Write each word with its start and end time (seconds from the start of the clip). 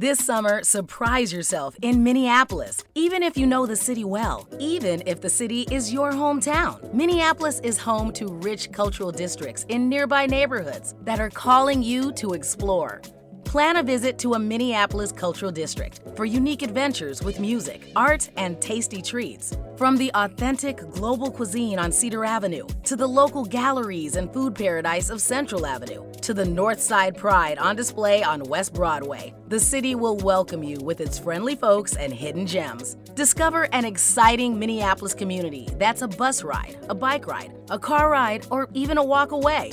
This 0.00 0.24
summer, 0.24 0.62
surprise 0.62 1.32
yourself 1.32 1.74
in 1.82 2.04
Minneapolis, 2.04 2.84
even 2.94 3.20
if 3.20 3.36
you 3.36 3.48
know 3.48 3.66
the 3.66 3.74
city 3.74 4.04
well, 4.04 4.46
even 4.60 5.02
if 5.06 5.20
the 5.20 5.28
city 5.28 5.66
is 5.72 5.92
your 5.92 6.12
hometown. 6.12 6.94
Minneapolis 6.94 7.58
is 7.64 7.78
home 7.78 8.12
to 8.12 8.28
rich 8.28 8.70
cultural 8.70 9.10
districts 9.10 9.66
in 9.68 9.88
nearby 9.88 10.24
neighborhoods 10.24 10.94
that 11.02 11.18
are 11.18 11.30
calling 11.30 11.82
you 11.82 12.12
to 12.12 12.34
explore. 12.34 13.02
Plan 13.48 13.78
a 13.78 13.82
visit 13.82 14.18
to 14.18 14.34
a 14.34 14.38
Minneapolis 14.38 15.10
cultural 15.10 15.50
district 15.50 16.02
for 16.14 16.26
unique 16.26 16.60
adventures 16.60 17.22
with 17.22 17.40
music, 17.40 17.90
art, 17.96 18.28
and 18.36 18.60
tasty 18.60 19.00
treats. 19.00 19.56
From 19.78 19.96
the 19.96 20.10
authentic 20.14 20.76
global 20.90 21.30
cuisine 21.30 21.78
on 21.78 21.90
Cedar 21.90 22.26
Avenue 22.26 22.66
to 22.84 22.94
the 22.94 23.06
local 23.06 23.46
galleries 23.46 24.16
and 24.16 24.30
food 24.34 24.54
paradise 24.54 25.08
of 25.08 25.22
Central 25.22 25.64
Avenue 25.64 26.04
to 26.20 26.34
the 26.34 26.44
North 26.44 26.78
Side 26.78 27.16
Pride 27.16 27.56
on 27.56 27.74
display 27.74 28.22
on 28.22 28.42
West 28.42 28.74
Broadway, 28.74 29.32
the 29.46 29.58
city 29.58 29.94
will 29.94 30.18
welcome 30.18 30.62
you 30.62 30.76
with 30.80 31.00
its 31.00 31.18
friendly 31.18 31.56
folks 31.56 31.96
and 31.96 32.12
hidden 32.12 32.46
gems. 32.46 32.96
Discover 33.14 33.70
an 33.72 33.86
exciting 33.86 34.58
Minneapolis 34.58 35.14
community 35.14 35.66
that's 35.78 36.02
a 36.02 36.08
bus 36.08 36.44
ride, 36.44 36.76
a 36.90 36.94
bike 36.94 37.26
ride, 37.26 37.56
a 37.70 37.78
car 37.78 38.10
ride, 38.10 38.46
or 38.50 38.68
even 38.74 38.98
a 38.98 39.02
walk 39.02 39.32
away. 39.32 39.72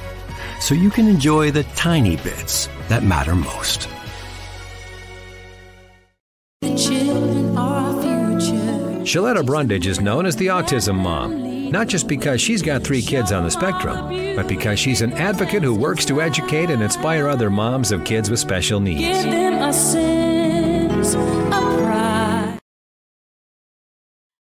so 0.61 0.75
you 0.75 0.89
can 0.89 1.07
enjoy 1.07 1.51
the 1.51 1.63
tiny 1.75 2.15
bits 2.17 2.69
that 2.87 3.03
matter 3.03 3.35
most. 3.35 3.89
Sheletta 9.03 9.43
Brundidge 9.43 9.87
is 9.87 9.99
known 9.99 10.25
as 10.25 10.35
the 10.35 10.47
Autism 10.47 10.95
Mom, 10.95 11.69
not 11.71 11.87
just 11.87 12.07
because 12.07 12.39
she's 12.39 12.61
got 12.61 12.83
three 12.83 13.01
kids 13.01 13.31
on 13.31 13.43
the 13.43 13.51
spectrum, 13.51 14.35
but 14.35 14.47
because 14.47 14.79
she's 14.79 15.01
an 15.01 15.11
advocate 15.13 15.63
who 15.63 15.75
works 15.75 16.05
to 16.05 16.21
educate 16.21 16.69
and 16.69 16.81
inspire 16.81 17.27
other 17.27 17.49
moms 17.49 17.91
of 17.91 18.05
kids 18.05 18.29
with 18.29 18.39
special 18.39 18.79
needs. 18.79 19.25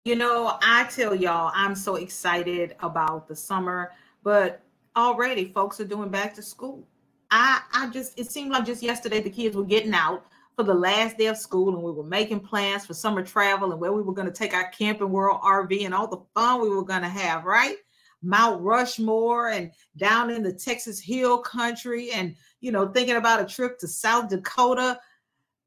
You 0.04 0.16
know, 0.16 0.58
I 0.62 0.84
tell 0.90 1.14
y'all, 1.14 1.50
I'm 1.54 1.74
so 1.74 1.96
excited 1.96 2.76
about 2.80 3.28
the 3.28 3.34
summer, 3.34 3.92
but 4.22 4.60
already 4.96 5.52
folks 5.52 5.80
are 5.80 5.84
doing 5.84 6.10
back 6.10 6.34
to 6.34 6.42
school. 6.42 6.86
I 7.30 7.60
I 7.72 7.90
just 7.90 8.18
it 8.18 8.30
seemed 8.30 8.50
like 8.50 8.66
just 8.66 8.82
yesterday 8.82 9.20
the 9.20 9.30
kids 9.30 9.56
were 9.56 9.64
getting 9.64 9.94
out 9.94 10.26
for 10.56 10.64
the 10.64 10.74
last 10.74 11.16
day 11.16 11.26
of 11.26 11.38
school 11.38 11.74
and 11.74 11.82
we 11.82 11.92
were 11.92 12.04
making 12.04 12.40
plans 12.40 12.84
for 12.84 12.94
summer 12.94 13.22
travel 13.22 13.72
and 13.72 13.80
where 13.80 13.92
we 13.92 14.02
were 14.02 14.12
going 14.12 14.26
to 14.26 14.32
take 14.32 14.54
our 14.54 14.68
camping 14.70 15.10
world 15.10 15.40
RV 15.40 15.84
and 15.84 15.94
all 15.94 16.06
the 16.06 16.20
fun 16.34 16.60
we 16.60 16.68
were 16.68 16.84
going 16.84 17.02
to 17.02 17.08
have, 17.08 17.44
right? 17.44 17.76
Mount 18.22 18.62
Rushmore 18.62 19.48
and 19.48 19.72
down 19.96 20.30
in 20.30 20.42
the 20.42 20.52
Texas 20.52 21.00
Hill 21.00 21.38
Country 21.38 22.12
and 22.12 22.36
you 22.60 22.70
know 22.70 22.88
thinking 22.88 23.16
about 23.16 23.40
a 23.40 23.46
trip 23.46 23.78
to 23.78 23.88
South 23.88 24.28
Dakota. 24.28 24.98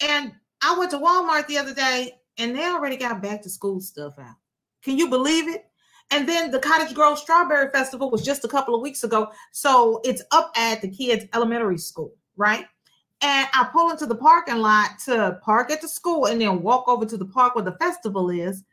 And 0.01 0.33
I 0.61 0.77
went 0.77 0.91
to 0.91 0.97
Walmart 0.97 1.47
the 1.47 1.57
other 1.57 1.73
day 1.73 2.13
and 2.37 2.55
they 2.55 2.65
already 2.65 2.97
got 2.97 3.21
back 3.21 3.41
to 3.43 3.49
school 3.49 3.81
stuff 3.81 4.13
out. 4.19 4.35
Can 4.83 4.97
you 4.97 5.09
believe 5.09 5.47
it? 5.47 5.65
And 6.11 6.29
then 6.29 6.51
the 6.51 6.59
Cottage 6.59 6.93
Grove 6.93 7.17
Strawberry 7.17 7.69
Festival 7.71 8.11
was 8.11 8.23
just 8.23 8.45
a 8.45 8.47
couple 8.47 8.75
of 8.75 8.81
weeks 8.81 9.03
ago. 9.03 9.31
So 9.51 10.01
it's 10.03 10.23
up 10.31 10.51
at 10.55 10.81
the 10.81 10.89
kids' 10.89 11.25
elementary 11.33 11.77
school, 11.77 12.13
right? 12.37 12.65
And 13.21 13.47
I 13.53 13.67
pull 13.71 13.89
into 13.89 14.05
the 14.05 14.15
parking 14.15 14.57
lot 14.57 14.99
to 15.05 15.39
park 15.41 15.71
at 15.71 15.81
the 15.81 15.87
school 15.87 16.25
and 16.25 16.39
then 16.39 16.61
walk 16.61 16.87
over 16.87 17.05
to 17.05 17.17
the 17.17 17.25
park 17.25 17.55
where 17.55 17.63
the 17.63 17.77
festival 17.79 18.29
is. 18.29 18.63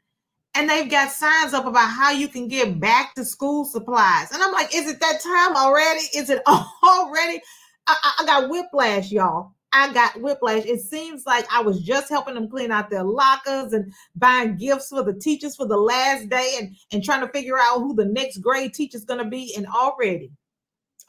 And 0.55 0.69
they've 0.69 0.91
got 0.91 1.11
signs 1.11 1.55
up 1.55 1.65
about 1.65 1.89
how 1.89 2.11
you 2.11 2.29
can 2.29 2.49
get 2.49 2.79
back 2.79 3.15
to 3.15 3.25
school 3.25 3.65
supplies. 3.65 4.31
And 4.33 4.43
I'm 4.43 4.53
like, 4.53 4.75
is 4.75 4.87
it 4.87 5.01
that 5.01 5.23
time 5.23 5.57
already? 5.57 6.03
Is 6.15 6.29
it 6.29 6.43
already? 6.47 7.41
I, 7.87 8.13
I 8.21 8.27
got 8.27 8.51
whiplash, 8.51 9.11
y'all. 9.11 9.53
I 9.73 9.93
got 9.93 10.21
whiplash. 10.21 10.65
It 10.67 10.81
seems 10.81 11.25
like 11.25 11.47
I 11.51 11.63
was 11.63 11.83
just 11.83 12.11
helping 12.11 12.35
them 12.35 12.49
clean 12.49 12.71
out 12.71 12.91
their 12.91 13.05
lockers 13.05 13.73
and 13.73 13.93
buying 14.17 14.57
gifts 14.57 14.89
for 14.89 15.03
the 15.03 15.15
teachers 15.15 15.57
for 15.57 15.67
the 15.67 15.77
last 15.77 16.29
day 16.29 16.57
and, 16.61 16.77
and 16.93 17.03
trying 17.03 17.27
to 17.27 17.33
figure 17.33 17.59
out 17.59 17.79
who 17.79 17.95
the 17.95 18.05
next 18.05 18.39
grade 18.39 18.75
teacher 18.75 18.99
is 18.99 19.05
going 19.05 19.23
to 19.23 19.31
be. 19.31 19.55
And 19.57 19.67
already, 19.67 20.31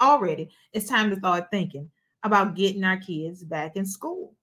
already, 0.02 0.50
it's 0.72 0.88
time 0.88 1.10
to 1.10 1.18
start 1.18 1.52
thinking 1.52 1.90
about 2.24 2.56
getting 2.56 2.84
our 2.86 2.98
kids 2.98 3.44
back 3.44 3.76
in 3.76 3.86
school. 3.86 4.34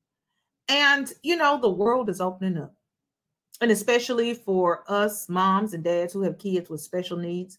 And, 0.68 1.10
you 1.22 1.36
know, 1.36 1.58
the 1.58 1.70
world 1.70 2.10
is 2.10 2.20
opening 2.20 2.58
up. 2.58 2.74
And 3.62 3.70
especially 3.70 4.34
for 4.34 4.84
us 4.86 5.28
moms 5.28 5.74
and 5.74 5.82
dads 5.82 6.12
who 6.12 6.22
have 6.22 6.38
kids 6.38 6.68
with 6.68 6.80
special 6.80 7.16
needs, 7.16 7.58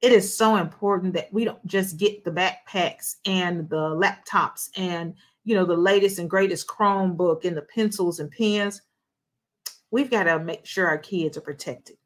it 0.00 0.12
is 0.12 0.36
so 0.36 0.56
important 0.56 1.12
that 1.14 1.32
we 1.32 1.44
don't 1.44 1.64
just 1.66 1.96
get 1.96 2.24
the 2.24 2.30
backpacks 2.30 3.16
and 3.26 3.68
the 3.68 3.76
laptops 3.76 4.68
and 4.76 5.14
you 5.48 5.54
know, 5.54 5.64
the 5.64 5.74
latest 5.74 6.18
and 6.18 6.28
greatest 6.28 6.66
Chromebook 6.66 7.46
and 7.46 7.56
the 7.56 7.62
pencils 7.62 8.20
and 8.20 8.30
pens, 8.30 8.82
we've 9.90 10.10
got 10.10 10.24
to 10.24 10.38
make 10.38 10.66
sure 10.66 10.86
our 10.86 10.98
kids 10.98 11.38
are 11.38 11.40
protected. 11.40 11.96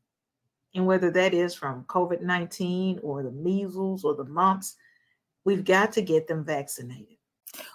And 0.77 0.87
whether 0.87 1.11
that 1.11 1.35
is 1.35 1.53
from 1.53 1.83
COVID 1.87 2.23
19 2.23 3.01
or 3.03 3.25
the 3.25 3.33
measles 3.33 4.05
or 4.05 4.15
the 4.15 4.25
mumps, 4.25 4.77
we've 5.45 5.65
got 5.65 5.91
to 5.95 6.03
get 6.03 6.29
them 6.29 6.45
vaccinated. 6.45 7.17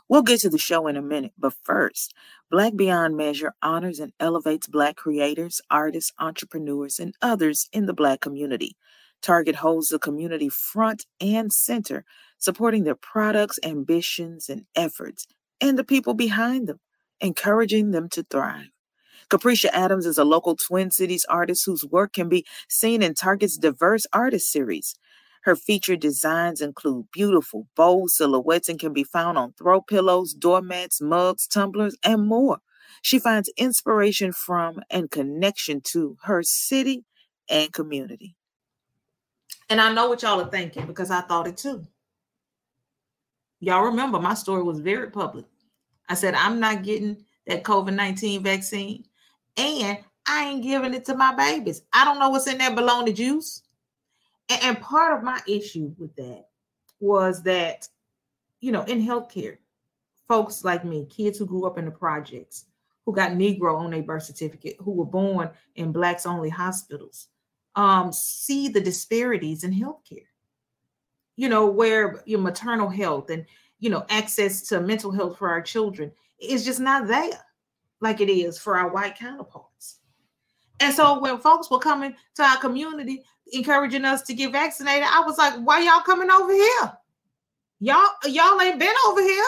We'll 0.07 0.21
get 0.21 0.39
to 0.39 0.49
the 0.49 0.57
show 0.57 0.87
in 0.87 0.95
a 0.95 1.01
minute, 1.01 1.33
but 1.37 1.53
first, 1.65 2.13
Black 2.49 2.77
Beyond 2.77 3.17
Measure 3.17 3.53
honors 3.61 3.99
and 3.99 4.13
elevates 4.21 4.67
Black 4.67 4.95
creators, 4.95 5.59
artists, 5.69 6.13
entrepreneurs, 6.17 6.97
and 6.97 7.13
others 7.21 7.67
in 7.73 7.87
the 7.87 7.93
Black 7.93 8.21
community. 8.21 8.77
Target 9.21 9.55
holds 9.55 9.89
the 9.89 9.99
community 9.99 10.47
front 10.47 11.05
and 11.19 11.51
center, 11.51 12.05
supporting 12.37 12.85
their 12.85 12.95
products, 12.95 13.59
ambitions, 13.65 14.47
and 14.47 14.65
efforts 14.73 15.27
and 15.61 15.77
the 15.77 15.83
people 15.83 16.13
behind 16.13 16.67
them, 16.67 16.79
encouraging 17.19 17.91
them 17.91 18.09
to 18.09 18.23
thrive. 18.23 18.69
Capricia 19.29 19.69
Adams 19.73 20.05
is 20.05 20.17
a 20.17 20.23
local 20.23 20.55
Twin 20.55 20.89
Cities 20.89 21.25
artist 21.27 21.65
whose 21.65 21.85
work 21.85 22.13
can 22.13 22.29
be 22.29 22.45
seen 22.69 23.01
in 23.01 23.13
Target's 23.13 23.57
diverse 23.57 24.05
artist 24.13 24.51
series. 24.51 24.95
Her 25.41 25.55
featured 25.55 25.99
designs 25.99 26.61
include 26.61 27.07
beautiful, 27.11 27.67
bold 27.75 28.11
silhouettes 28.11 28.69
and 28.69 28.79
can 28.79 28.93
be 28.93 29.03
found 29.03 29.37
on 29.37 29.53
throw 29.53 29.81
pillows, 29.81 30.33
doormats, 30.33 31.01
mugs, 31.01 31.47
tumblers, 31.47 31.97
and 32.03 32.27
more. 32.27 32.59
She 33.01 33.19
finds 33.19 33.51
inspiration 33.57 34.31
from 34.31 34.81
and 34.89 35.11
connection 35.11 35.81
to 35.91 36.17
her 36.23 36.41
city 36.43 37.05
and 37.49 37.71
community. 37.71 38.35
And 39.69 39.81
I 39.81 39.91
know 39.91 40.07
what 40.07 40.21
y'all 40.21 40.41
are 40.41 40.49
thinking 40.49 40.85
because 40.85 41.11
I 41.11 41.21
thought 41.21 41.47
it 41.47 41.57
too. 41.57 41.85
Y'all 43.59 43.85
remember 43.85 44.19
my 44.19 44.33
story 44.33 44.63
was 44.63 44.79
very 44.79 45.09
public. 45.09 45.45
I 46.09 46.13
said, 46.13 46.35
I'm 46.35 46.59
not 46.59 46.83
getting 46.83 47.25
that 47.47 47.63
COVID 47.63 47.93
19 47.93 48.43
vaccine 48.43 49.03
and 49.55 49.97
I 50.27 50.49
ain't 50.49 50.63
giving 50.63 50.93
it 50.93 51.05
to 51.05 51.15
my 51.15 51.33
babies. 51.33 51.81
I 51.93 52.05
don't 52.05 52.19
know 52.19 52.29
what's 52.29 52.47
in 52.47 52.57
that 52.59 52.75
bologna 52.75 53.13
juice. 53.13 53.63
And, 54.49 54.63
and 54.63 54.81
part 54.81 55.17
of 55.17 55.23
my 55.23 55.41
issue 55.47 55.93
with 55.97 56.15
that 56.17 56.47
was 56.99 57.43
that, 57.43 57.87
you 58.59 58.71
know, 58.71 58.83
in 58.83 59.01
healthcare, 59.01 59.57
folks 60.27 60.63
like 60.63 60.83
me, 60.83 61.05
kids 61.05 61.39
who 61.39 61.45
grew 61.45 61.65
up 61.65 61.77
in 61.77 61.85
the 61.85 61.91
projects, 61.91 62.65
who 63.05 63.15
got 63.15 63.31
Negro 63.31 63.77
on 63.77 63.91
their 63.91 64.03
birth 64.03 64.23
certificate, 64.23 64.75
who 64.79 64.91
were 64.91 65.05
born 65.05 65.49
in 65.75 65.91
Blacks 65.91 66.25
only 66.25 66.49
hospitals, 66.49 67.27
um, 67.75 68.11
see 68.11 68.67
the 68.67 68.81
disparities 68.81 69.63
in 69.63 69.71
healthcare 69.71 70.25
you 71.37 71.47
know, 71.47 71.65
where 71.67 72.21
your 72.25 72.39
maternal 72.39 72.89
health 72.89 73.29
and, 73.29 73.45
you 73.79 73.89
know, 73.89 74.05
access 74.09 74.63
to 74.63 74.81
mental 74.81 75.11
health 75.11 75.37
for 75.37 75.49
our 75.49 75.61
children 75.61 76.11
is 76.41 76.65
just 76.65 76.79
not 76.79 77.07
there. 77.07 77.39
like 78.01 78.21
it 78.21 78.29
is 78.29 78.59
for 78.59 78.77
our 78.77 78.89
white 78.89 79.17
counterparts. 79.17 79.99
And 80.79 80.93
so 80.93 81.19
when 81.19 81.39
folks 81.39 81.71
were 81.71 81.79
coming 81.79 82.15
to 82.35 82.43
our 82.43 82.57
community 82.57 83.23
encouraging 83.53 84.05
us 84.05 84.21
to 84.23 84.33
get 84.33 84.51
vaccinated, 84.51 85.07
I 85.09 85.21
was 85.21 85.37
like, 85.37 85.55
why 85.63 85.79
y'all 85.79 86.01
coming 86.01 86.29
over 86.29 86.53
here? 86.53 86.93
Y'all, 87.79 88.09
y'all 88.25 88.61
ain't 88.61 88.79
been 88.79 88.93
over 89.07 89.21
here. 89.21 89.45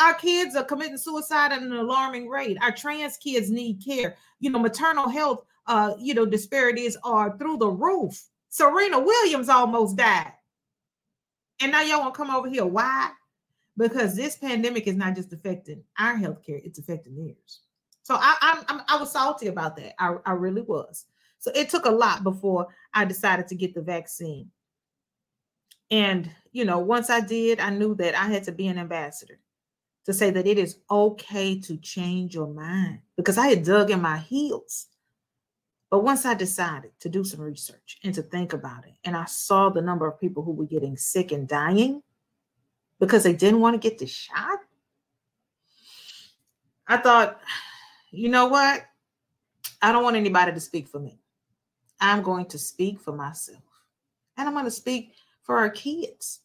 Our 0.00 0.14
kids 0.14 0.56
are 0.56 0.64
committing 0.64 0.98
suicide 0.98 1.52
at 1.52 1.62
an 1.62 1.72
alarming 1.72 2.28
rate. 2.28 2.58
Our 2.62 2.72
trans 2.72 3.16
kids 3.18 3.50
need 3.50 3.82
care. 3.84 4.16
You 4.40 4.50
know, 4.50 4.58
maternal 4.58 5.08
health, 5.08 5.44
uh, 5.66 5.94
you 5.98 6.14
know, 6.14 6.24
disparities 6.24 6.96
are 7.04 7.36
through 7.38 7.58
the 7.58 7.68
roof. 7.68 8.22
Serena 8.50 9.00
Williams 9.00 9.48
almost 9.48 9.96
died. 9.96 10.32
And 11.60 11.72
now 11.72 11.82
y'all 11.82 12.00
want 12.00 12.14
to 12.14 12.18
come 12.18 12.34
over 12.34 12.48
here. 12.48 12.66
Why? 12.66 13.10
Because 13.76 14.14
this 14.14 14.36
pandemic 14.36 14.86
is 14.86 14.96
not 14.96 15.14
just 15.14 15.32
affecting 15.32 15.82
our 15.98 16.16
healthcare, 16.16 16.64
it's 16.64 16.78
affecting 16.78 17.16
theirs. 17.16 17.60
So 18.02 18.16
I, 18.18 18.62
I'm, 18.68 18.82
I 18.88 18.96
was 18.98 19.12
salty 19.12 19.46
about 19.46 19.76
that. 19.76 19.94
I, 20.02 20.16
I 20.26 20.32
really 20.32 20.62
was. 20.62 21.06
So 21.38 21.50
it 21.54 21.68
took 21.68 21.86
a 21.86 21.90
lot 21.90 22.24
before 22.24 22.66
I 22.92 23.04
decided 23.04 23.46
to 23.48 23.54
get 23.54 23.74
the 23.74 23.82
vaccine. 23.82 24.50
And, 25.90 26.30
you 26.52 26.64
know, 26.64 26.78
once 26.78 27.08
I 27.08 27.20
did, 27.20 27.60
I 27.60 27.70
knew 27.70 27.94
that 27.96 28.14
I 28.14 28.26
had 28.26 28.44
to 28.44 28.52
be 28.52 28.66
an 28.66 28.78
ambassador 28.78 29.38
to 30.06 30.12
say 30.12 30.30
that 30.30 30.46
it 30.46 30.58
is 30.58 30.78
okay 30.90 31.58
to 31.60 31.76
change 31.76 32.34
your 32.34 32.48
mind 32.48 33.00
because 33.16 33.38
I 33.38 33.48
had 33.48 33.64
dug 33.64 33.90
in 33.90 34.00
my 34.00 34.18
heels. 34.18 34.86
But 35.90 36.04
once 36.04 36.24
I 36.24 36.34
decided 36.34 36.92
to 37.00 37.08
do 37.08 37.24
some 37.24 37.40
research 37.40 37.98
and 38.04 38.14
to 38.14 38.22
think 38.22 38.52
about 38.52 38.86
it, 38.86 38.94
and 39.04 39.16
I 39.16 39.24
saw 39.24 39.68
the 39.68 39.82
number 39.82 40.06
of 40.06 40.20
people 40.20 40.44
who 40.44 40.52
were 40.52 40.66
getting 40.66 40.96
sick 40.96 41.32
and 41.32 41.48
dying 41.48 42.02
because 43.00 43.24
they 43.24 43.32
didn't 43.32 43.60
want 43.60 43.74
to 43.74 43.88
get 43.88 43.98
the 43.98 44.06
shot, 44.06 44.60
I 46.86 46.96
thought, 46.96 47.40
you 48.12 48.28
know 48.28 48.46
what? 48.46 48.84
I 49.82 49.92
don't 49.92 50.04
want 50.04 50.16
anybody 50.16 50.52
to 50.52 50.60
speak 50.60 50.86
for 50.86 51.00
me. 51.00 51.18
I'm 52.00 52.22
going 52.22 52.46
to 52.46 52.58
speak 52.58 53.00
for 53.00 53.12
myself. 53.12 53.62
And 54.36 54.48
I'm 54.48 54.54
going 54.54 54.64
to 54.64 54.70
speak 54.70 55.14
for 55.42 55.58
our 55.58 55.70
kids. 55.70 56.40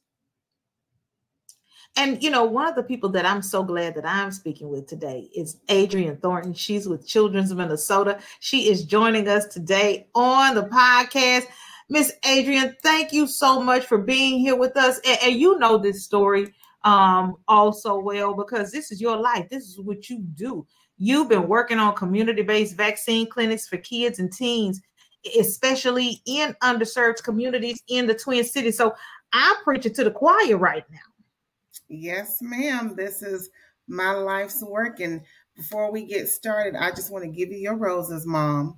And 1.98 2.22
you 2.22 2.30
know, 2.30 2.44
one 2.44 2.68
of 2.68 2.76
the 2.76 2.84
people 2.84 3.10
that 3.10 3.26
I'm 3.26 3.42
so 3.42 3.64
glad 3.64 3.96
that 3.96 4.06
I'm 4.06 4.32
speaking 4.32 4.70
with 4.70 4.88
today 4.88 5.30
is 5.34 5.58
Adriene 5.70 6.22
Thornton. 6.22 6.54
She's 6.54 6.88
with 6.88 7.08
Children's 7.08 7.54
Minnesota. 7.54 8.20
She 8.40 8.70
is 8.70 8.84
joining 8.84 9.28
us 9.28 9.46
today 9.46 10.08
on 10.14 10.56
the 10.56 10.64
podcast. 10.64 11.46
Miss 11.90 12.14
Adriene, 12.24 12.76
thank 12.84 13.14
you 13.14 13.28
so 13.28 13.62
much 13.62 13.86
for 13.86 13.98
being 13.98 14.40
here 14.40 14.56
with 14.56 14.76
us. 14.76 15.00
And, 15.06 15.20
and 15.24 15.36
you 15.40 15.58
know 15.60 15.78
this 15.78 16.04
story 16.04 16.54
um, 16.84 17.38
also 17.48 17.98
well 17.98 18.34
because 18.34 18.72
this 18.72 18.92
is 18.92 19.00
your 19.00 19.18
life. 19.18 19.48
This 19.50 19.64
is 19.64 19.80
what 19.80 20.10
you 20.10 20.20
do. 20.20 20.66
You've 20.98 21.30
been 21.30 21.48
working 21.48 21.78
on 21.78 21.96
community-based 21.96 22.76
vaccine 22.76 23.30
clinics 23.30 23.68
for 23.68 23.78
kids 23.78 24.20
and 24.20 24.32
teens 24.32 24.82
especially 25.40 26.22
in 26.26 26.56
underserved 26.64 27.24
communities 27.24 27.82
in 27.88 28.06
the 28.08 28.14
Twin 28.14 28.44
Cities. 28.44 28.78
So 28.78 28.94
I'm 29.34 29.56
preaching 29.64 29.94
to 29.94 30.04
the 30.04 30.12
choir 30.12 30.58
right 30.58 30.84
now. 30.92 31.00
Yes, 31.88 32.40
ma'am. 32.42 32.96
This 32.96 33.22
is 33.22 33.50
my 33.88 34.12
life's 34.12 34.64
work. 34.64 35.00
And 35.00 35.22
before 35.56 35.92
we 35.92 36.06
get 36.06 36.30
started, 36.30 36.76
I 36.76 36.92
just 36.92 37.12
want 37.12 37.24
to 37.24 37.30
give 37.30 37.50
you 37.50 37.58
your 37.58 37.76
roses, 37.76 38.26
mom, 38.26 38.78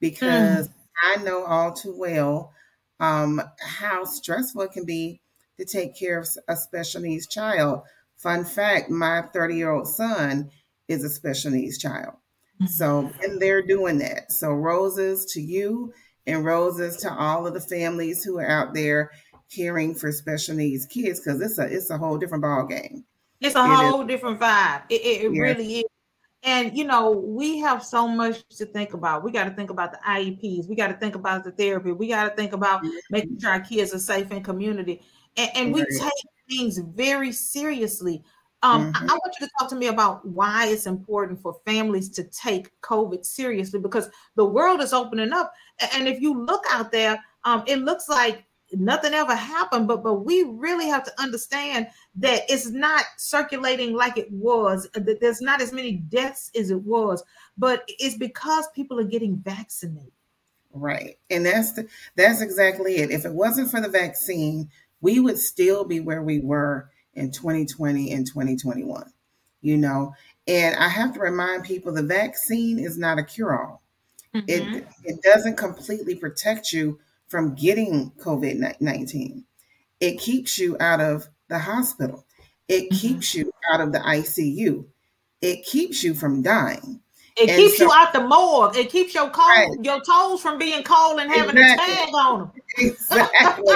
because 0.00 0.68
mm. 0.68 0.72
I 1.02 1.22
know 1.22 1.44
all 1.44 1.72
too 1.72 1.94
well 1.96 2.52
um, 3.00 3.40
how 3.60 4.04
stressful 4.04 4.62
it 4.62 4.72
can 4.72 4.84
be 4.84 5.20
to 5.58 5.64
take 5.64 5.96
care 5.98 6.18
of 6.18 6.28
a 6.48 6.56
special 6.56 7.02
needs 7.02 7.26
child. 7.26 7.82
Fun 8.16 8.44
fact 8.44 8.90
my 8.90 9.22
30 9.32 9.56
year 9.56 9.70
old 9.70 9.88
son 9.88 10.50
is 10.88 11.04
a 11.04 11.10
special 11.10 11.50
needs 11.50 11.78
child. 11.78 12.14
So, 12.66 13.02
mm-hmm. 13.02 13.22
and 13.22 13.40
they're 13.40 13.66
doing 13.66 13.98
that. 13.98 14.32
So, 14.32 14.50
roses 14.50 15.26
to 15.32 15.42
you 15.42 15.92
and 16.26 16.44
roses 16.44 16.96
to 16.98 17.12
all 17.12 17.46
of 17.46 17.52
the 17.52 17.60
families 17.60 18.24
who 18.24 18.38
are 18.38 18.48
out 18.48 18.72
there 18.72 19.10
caring 19.54 19.94
for 19.94 20.12
special 20.12 20.56
needs 20.56 20.86
kids 20.86 21.20
because 21.20 21.40
it's 21.40 21.58
a 21.58 21.64
it's 21.64 21.90
a 21.90 21.98
whole 21.98 22.18
different 22.18 22.42
ball 22.42 22.66
game. 22.66 23.04
It's 23.40 23.54
a 23.54 23.64
it 23.64 23.68
whole 23.68 24.02
is. 24.02 24.08
different 24.08 24.40
vibe. 24.40 24.82
It, 24.88 25.00
it, 25.02 25.24
it 25.24 25.28
really 25.30 25.78
is. 25.78 25.84
And 26.42 26.76
you 26.76 26.84
know, 26.84 27.10
we 27.10 27.58
have 27.58 27.84
so 27.84 28.06
much 28.06 28.46
to 28.56 28.66
think 28.66 28.94
about. 28.94 29.24
We 29.24 29.32
got 29.32 29.44
to 29.44 29.50
think 29.50 29.70
about 29.70 29.92
the 29.92 29.98
IEPs. 30.06 30.68
We 30.68 30.76
got 30.76 30.88
to 30.88 30.94
think 30.94 31.14
about 31.14 31.44
the 31.44 31.50
therapy. 31.50 31.92
We 31.92 32.08
got 32.08 32.28
to 32.28 32.36
think 32.36 32.52
about 32.52 32.84
mm-hmm. 32.84 32.96
making 33.10 33.40
sure 33.40 33.50
our 33.50 33.60
kids 33.60 33.92
are 33.92 33.98
safe 33.98 34.30
in 34.30 34.42
community. 34.42 35.02
And, 35.36 35.50
and 35.54 35.74
right. 35.74 35.86
we 35.90 35.98
take 35.98 36.12
things 36.48 36.78
very 36.78 37.32
seriously. 37.32 38.22
Um, 38.62 38.92
mm-hmm. 38.92 39.10
I, 39.10 39.12
I 39.12 39.16
want 39.16 39.34
you 39.40 39.46
to 39.46 39.52
talk 39.58 39.68
to 39.70 39.76
me 39.76 39.88
about 39.88 40.26
why 40.26 40.68
it's 40.68 40.86
important 40.86 41.40
for 41.40 41.60
families 41.66 42.08
to 42.10 42.24
take 42.24 42.70
COVID 42.80 43.26
seriously 43.26 43.80
because 43.80 44.08
the 44.36 44.44
world 44.44 44.80
is 44.80 44.92
opening 44.92 45.32
up. 45.32 45.52
And 45.94 46.08
if 46.08 46.20
you 46.20 46.44
look 46.44 46.64
out 46.70 46.92
there, 46.92 47.22
um, 47.44 47.64
it 47.66 47.80
looks 47.80 48.08
like 48.08 48.44
nothing 48.80 49.14
ever 49.14 49.34
happened 49.34 49.88
but 49.88 50.02
but 50.02 50.24
we 50.24 50.42
really 50.44 50.86
have 50.86 51.04
to 51.04 51.20
understand 51.20 51.86
that 52.14 52.42
it's 52.48 52.68
not 52.70 53.04
circulating 53.16 53.94
like 53.94 54.18
it 54.18 54.30
was 54.30 54.88
that 54.94 55.20
there's 55.20 55.40
not 55.40 55.60
as 55.60 55.72
many 55.72 55.92
deaths 55.92 56.50
as 56.58 56.70
it 56.70 56.82
was 56.82 57.22
but 57.56 57.84
it's 57.88 58.16
because 58.16 58.68
people 58.74 59.00
are 59.00 59.04
getting 59.04 59.36
vaccinated. 59.36 60.12
Right 60.72 61.18
and 61.30 61.46
that's 61.46 61.72
the, 61.72 61.88
that's 62.16 62.42
exactly 62.42 62.96
it. 62.96 63.10
If 63.10 63.24
it 63.24 63.32
wasn't 63.32 63.70
for 63.70 63.80
the 63.80 63.88
vaccine 63.88 64.70
we 65.00 65.20
would 65.20 65.38
still 65.38 65.84
be 65.84 66.00
where 66.00 66.22
we 66.22 66.40
were 66.40 66.90
in 67.14 67.30
2020 67.30 68.12
and 68.12 68.26
2021 68.26 69.12
you 69.62 69.76
know? 69.76 70.14
And 70.46 70.76
i 70.76 70.88
have 70.88 71.14
to 71.14 71.20
remind 71.20 71.64
people 71.64 71.92
the 71.92 72.02
vaccine 72.02 72.78
is 72.78 72.98
not 72.98 73.18
a 73.18 73.24
cure-all. 73.24 73.82
Mm-hmm. 74.34 74.44
it 74.48 74.86
it 75.04 75.22
doesn't 75.22 75.56
completely 75.56 76.14
protect 76.14 76.72
you 76.72 76.98
from 77.28 77.54
getting 77.54 78.12
COVID 78.18 78.80
19. 78.80 79.44
It 80.00 80.18
keeps 80.18 80.58
you 80.58 80.76
out 80.80 81.00
of 81.00 81.28
the 81.48 81.58
hospital, 81.58 82.26
it 82.68 82.84
mm-hmm. 82.84 82.96
keeps 82.96 83.34
you 83.34 83.52
out 83.72 83.80
of 83.80 83.92
the 83.92 83.98
ICU, 83.98 84.86
it 85.40 85.64
keeps 85.64 86.02
you 86.02 86.14
from 86.14 86.42
dying. 86.42 87.00
It 87.36 87.50
and 87.50 87.58
keeps 87.58 87.76
so, 87.76 87.84
you 87.84 87.92
out 87.92 88.14
the 88.14 88.26
morgue. 88.26 88.76
It 88.76 88.90
keeps 88.90 89.14
your 89.14 89.28
cold, 89.28 89.46
right. 89.48 89.68
your 89.82 90.00
toes 90.00 90.40
from 90.40 90.58
being 90.58 90.82
cold 90.82 91.20
and 91.20 91.30
having 91.30 91.58
exactly. 91.58 91.92
a 91.92 91.96
tag 91.96 92.14
on 92.14 92.38
them. 92.38 92.52
Exactly. 92.78 93.74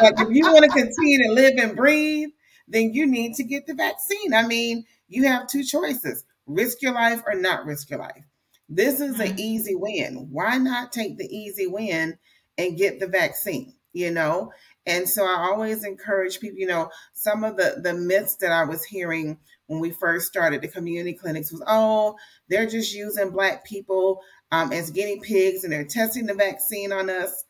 like 0.00 0.20
if 0.20 0.28
you 0.30 0.44
want 0.52 0.64
to 0.64 0.70
continue 0.70 1.24
to 1.24 1.32
live 1.32 1.54
and 1.58 1.76
breathe, 1.76 2.28
then 2.68 2.94
you 2.94 3.06
need 3.06 3.34
to 3.34 3.44
get 3.44 3.66
the 3.66 3.74
vaccine. 3.74 4.32
I 4.32 4.46
mean, 4.46 4.84
you 5.08 5.24
have 5.24 5.48
two 5.48 5.64
choices: 5.64 6.24
risk 6.46 6.80
your 6.80 6.92
life 6.92 7.22
or 7.26 7.34
not 7.34 7.66
risk 7.66 7.90
your 7.90 7.98
life. 7.98 8.24
This 8.68 9.00
is 9.00 9.14
mm-hmm. 9.14 9.32
an 9.32 9.40
easy 9.40 9.74
win. 9.74 10.28
Why 10.30 10.58
not 10.58 10.92
take 10.92 11.18
the 11.18 11.26
easy 11.26 11.66
win 11.66 12.18
and 12.58 12.76
get 12.76 13.00
the 13.00 13.06
vaccine, 13.06 13.74
you 13.92 14.10
know? 14.10 14.52
And 14.86 15.08
so 15.08 15.24
I 15.24 15.48
always 15.50 15.84
encourage 15.84 16.40
people, 16.40 16.58
you 16.58 16.66
know, 16.66 16.90
some 17.14 17.44
of 17.44 17.56
the 17.56 17.80
the 17.82 17.94
myths 17.94 18.36
that 18.36 18.52
I 18.52 18.64
was 18.64 18.84
hearing 18.84 19.38
when 19.66 19.80
we 19.80 19.90
first 19.90 20.26
started 20.26 20.60
the 20.60 20.68
community 20.68 21.14
clinics 21.14 21.52
was, 21.52 21.62
oh, 21.66 22.16
they're 22.48 22.68
just 22.68 22.92
using 22.92 23.30
black 23.30 23.64
people 23.64 24.20
um, 24.50 24.72
as 24.72 24.90
guinea 24.90 25.20
pigs 25.20 25.64
and 25.64 25.72
they're 25.72 25.84
testing 25.84 26.26
the 26.26 26.34
vaccine 26.34 26.92
on 26.92 27.08
us. 27.08 27.44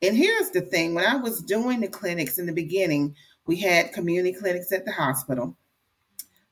And 0.00 0.16
here's 0.16 0.50
the 0.50 0.60
thing: 0.60 0.94
when 0.94 1.04
I 1.04 1.16
was 1.16 1.42
doing 1.42 1.80
the 1.80 1.88
clinics 1.88 2.38
in 2.38 2.46
the 2.46 2.52
beginning, 2.52 3.16
we 3.46 3.56
had 3.56 3.92
community 3.92 4.32
clinics 4.32 4.70
at 4.72 4.84
the 4.84 4.92
hospital. 4.92 5.56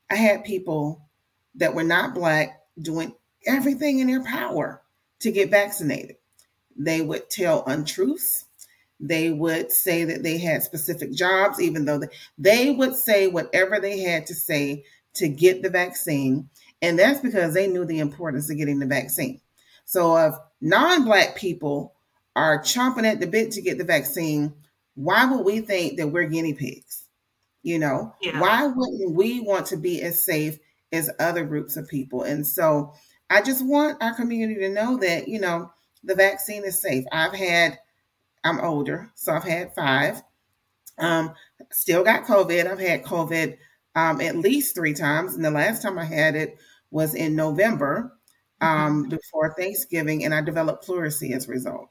I 0.09 0.15
had 0.15 0.43
people 0.43 1.07
that 1.55 1.73
were 1.73 1.83
not 1.83 2.13
black 2.13 2.61
doing 2.79 3.15
everything 3.45 3.99
in 3.99 4.07
their 4.07 4.23
power 4.23 4.81
to 5.19 5.31
get 5.31 5.49
vaccinated. 5.49 6.16
They 6.77 7.01
would 7.01 7.29
tell 7.29 7.63
untruths. 7.65 8.45
They 8.99 9.31
would 9.31 9.71
say 9.71 10.05
that 10.05 10.23
they 10.23 10.37
had 10.37 10.63
specific 10.63 11.13
jobs, 11.13 11.61
even 11.61 11.85
though 11.85 11.99
they, 11.99 12.07
they 12.37 12.71
would 12.71 12.95
say 12.95 13.27
whatever 13.27 13.79
they 13.79 13.99
had 13.99 14.25
to 14.27 14.35
say 14.35 14.85
to 15.15 15.27
get 15.27 15.61
the 15.61 15.69
vaccine. 15.69 16.49
And 16.81 16.97
that's 16.97 17.19
because 17.19 17.53
they 17.53 17.67
knew 17.67 17.85
the 17.85 17.99
importance 17.99 18.49
of 18.49 18.57
getting 18.57 18.79
the 18.79 18.85
vaccine. 18.85 19.41
So 19.85 20.17
if 20.17 20.35
non-black 20.61 21.35
people 21.35 21.93
are 22.35 22.61
chomping 22.61 23.05
at 23.05 23.19
the 23.19 23.27
bit 23.27 23.51
to 23.51 23.61
get 23.61 23.77
the 23.77 23.83
vaccine, 23.83 24.53
why 24.95 25.25
would 25.25 25.45
we 25.45 25.61
think 25.61 25.97
that 25.97 26.07
we're 26.07 26.27
guinea 26.27 26.53
pigs? 26.53 27.05
You 27.63 27.79
know, 27.79 28.13
yeah. 28.21 28.39
why 28.39 28.65
wouldn't 28.67 29.15
we 29.15 29.41
want 29.41 29.67
to 29.67 29.77
be 29.77 30.01
as 30.01 30.23
safe 30.23 30.57
as 30.91 31.09
other 31.19 31.45
groups 31.45 31.77
of 31.77 31.87
people? 31.87 32.23
And 32.23 32.45
so 32.45 32.93
I 33.29 33.41
just 33.41 33.65
want 33.65 34.01
our 34.01 34.13
community 34.13 34.59
to 34.61 34.69
know 34.69 34.97
that, 34.97 35.27
you 35.27 35.39
know, 35.39 35.71
the 36.03 36.15
vaccine 36.15 36.63
is 36.63 36.81
safe. 36.81 37.05
I've 37.11 37.33
had, 37.33 37.79
I'm 38.43 38.59
older, 38.59 39.11
so 39.15 39.33
I've 39.33 39.43
had 39.43 39.73
five. 39.75 40.21
Um, 40.97 41.33
still 41.71 42.03
got 42.03 42.25
COVID. 42.25 42.67
I've 42.67 42.79
had 42.79 43.03
COVID 43.03 43.57
um, 43.95 44.21
at 44.21 44.37
least 44.37 44.75
three 44.75 44.93
times. 44.93 45.33
And 45.33 45.43
the 45.43 45.51
last 45.51 45.81
time 45.81 45.97
I 45.97 46.05
had 46.05 46.35
it 46.35 46.57
was 46.91 47.15
in 47.15 47.35
November 47.35 48.13
um, 48.61 49.03
mm-hmm. 49.03 49.09
before 49.09 49.55
Thanksgiving, 49.57 50.23
and 50.23 50.33
I 50.33 50.41
developed 50.41 50.85
pleurisy 50.85 51.33
as 51.33 51.47
a 51.47 51.51
result. 51.51 51.89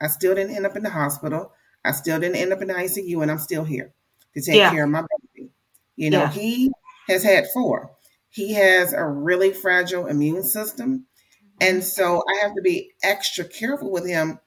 I 0.00 0.08
still 0.08 0.34
didn't 0.34 0.56
end 0.56 0.66
up 0.66 0.76
in 0.76 0.82
the 0.82 0.90
hospital. 0.90 1.52
I 1.84 1.92
still 1.92 2.18
didn't 2.18 2.36
end 2.36 2.52
up 2.52 2.62
in 2.62 2.68
the 2.68 2.74
ICU, 2.74 3.22
and 3.22 3.30
I'm 3.30 3.38
still 3.38 3.64
here 3.64 3.92
to 4.34 4.40
take 4.40 4.56
yeah. 4.56 4.70
care 4.70 4.84
of 4.84 4.90
my 4.90 5.04
baby. 5.34 5.50
You 5.96 6.10
know, 6.10 6.22
yeah. 6.22 6.30
he 6.30 6.72
has 7.08 7.22
had 7.22 7.46
four. 7.52 7.90
he 8.30 8.54
has 8.54 8.94
a 8.94 9.04
really 9.04 9.52
fragile 9.52 10.06
immune 10.06 10.42
system. 10.42 11.06
And 11.62 11.84
so 11.84 12.22
I 12.28 12.42
have 12.42 12.54
to 12.54 12.62
be 12.62 12.92
extra 13.02 13.44
careful 13.44 13.90
with 13.90 14.06
him 14.06 14.38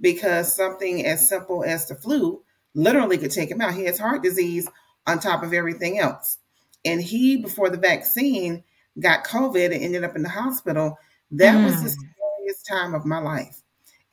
because 0.00 0.54
something 0.54 1.06
as 1.06 1.28
simple 1.28 1.64
as 1.64 1.86
the 1.86 1.94
flu 1.94 2.42
literally 2.74 3.18
could 3.18 3.30
take 3.30 3.50
him 3.50 3.60
out. 3.60 3.74
He 3.74 3.84
has 3.84 3.98
heart 3.98 4.22
disease 4.22 4.68
on 5.06 5.18
top 5.18 5.42
of 5.42 5.52
everything 5.52 5.98
else. 5.98 6.38
And 6.84 7.00
he, 7.02 7.36
before 7.36 7.70
the 7.70 7.78
vaccine, 7.78 8.64
got 9.00 9.24
COVID 9.24 9.66
and 9.66 9.82
ended 9.82 10.04
up 10.04 10.16
in 10.16 10.22
the 10.22 10.28
hospital. 10.28 10.98
That 11.30 11.54
mm. 11.54 11.64
was 11.64 11.82
the 11.82 11.90
mm. 11.90 11.92
scariest 11.92 12.66
time 12.66 12.94
of 12.94 13.06
my 13.06 13.18
life. 13.18 13.60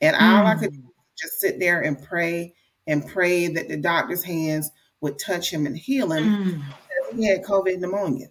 And 0.00 0.16
mm. 0.16 0.20
all 0.20 0.46
I 0.46 0.54
could 0.54 0.72
do 0.72 0.80
was 0.80 0.94
just 1.18 1.40
sit 1.40 1.58
there 1.58 1.80
and 1.80 2.02
pray 2.02 2.54
and 2.86 3.06
pray 3.06 3.48
that 3.48 3.68
the 3.68 3.76
doctor's 3.76 4.24
hands 4.24 4.70
would 5.00 5.18
touch 5.18 5.52
him 5.52 5.66
and 5.66 5.76
heal 5.76 6.12
him. 6.12 6.24
Mm. 6.24 7.16
He 7.16 7.26
had 7.26 7.42
COVID 7.42 7.78
pneumonia 7.78 8.28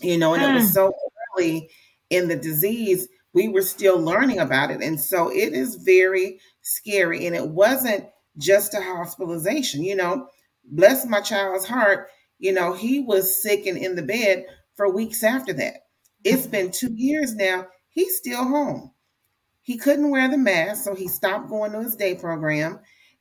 you 0.00 0.18
know, 0.18 0.34
and 0.34 0.42
mm. 0.42 0.50
it 0.50 0.54
was 0.54 0.70
mm. 0.70 0.74
so 0.74 0.92
early 1.36 1.70
in 2.10 2.28
the 2.28 2.36
disease, 2.36 3.08
we 3.36 3.48
were 3.48 3.60
still 3.60 4.00
learning 4.00 4.38
about 4.38 4.70
it. 4.70 4.80
And 4.80 4.98
so 4.98 5.28
it 5.28 5.52
is 5.52 5.74
very 5.74 6.40
scary. 6.62 7.26
And 7.26 7.36
it 7.36 7.46
wasn't 7.46 8.06
just 8.38 8.72
a 8.72 8.80
hospitalization, 8.80 9.82
you 9.84 9.94
know, 9.94 10.28
bless 10.64 11.04
my 11.04 11.20
child's 11.20 11.66
heart, 11.66 12.08
you 12.38 12.50
know, 12.50 12.72
he 12.72 13.00
was 13.00 13.42
sick 13.42 13.66
and 13.66 13.76
in 13.76 13.94
the 13.94 14.02
bed 14.02 14.46
for 14.74 14.90
weeks 14.90 15.22
after 15.22 15.52
that. 15.52 15.74
It's 16.24 16.46
been 16.56 16.70
two 16.70 16.94
years 16.94 17.34
now. 17.34 17.66
He's 17.90 18.16
still 18.16 18.42
home. 18.42 18.92
He 19.60 19.76
couldn't 19.76 20.10
wear 20.10 20.30
the 20.30 20.38
mask, 20.38 20.84
so 20.84 20.94
he 20.94 21.06
stopped 21.06 21.50
going 21.50 21.72
to 21.72 21.82
his 21.82 21.94
day 21.94 22.14
program. 22.14 22.80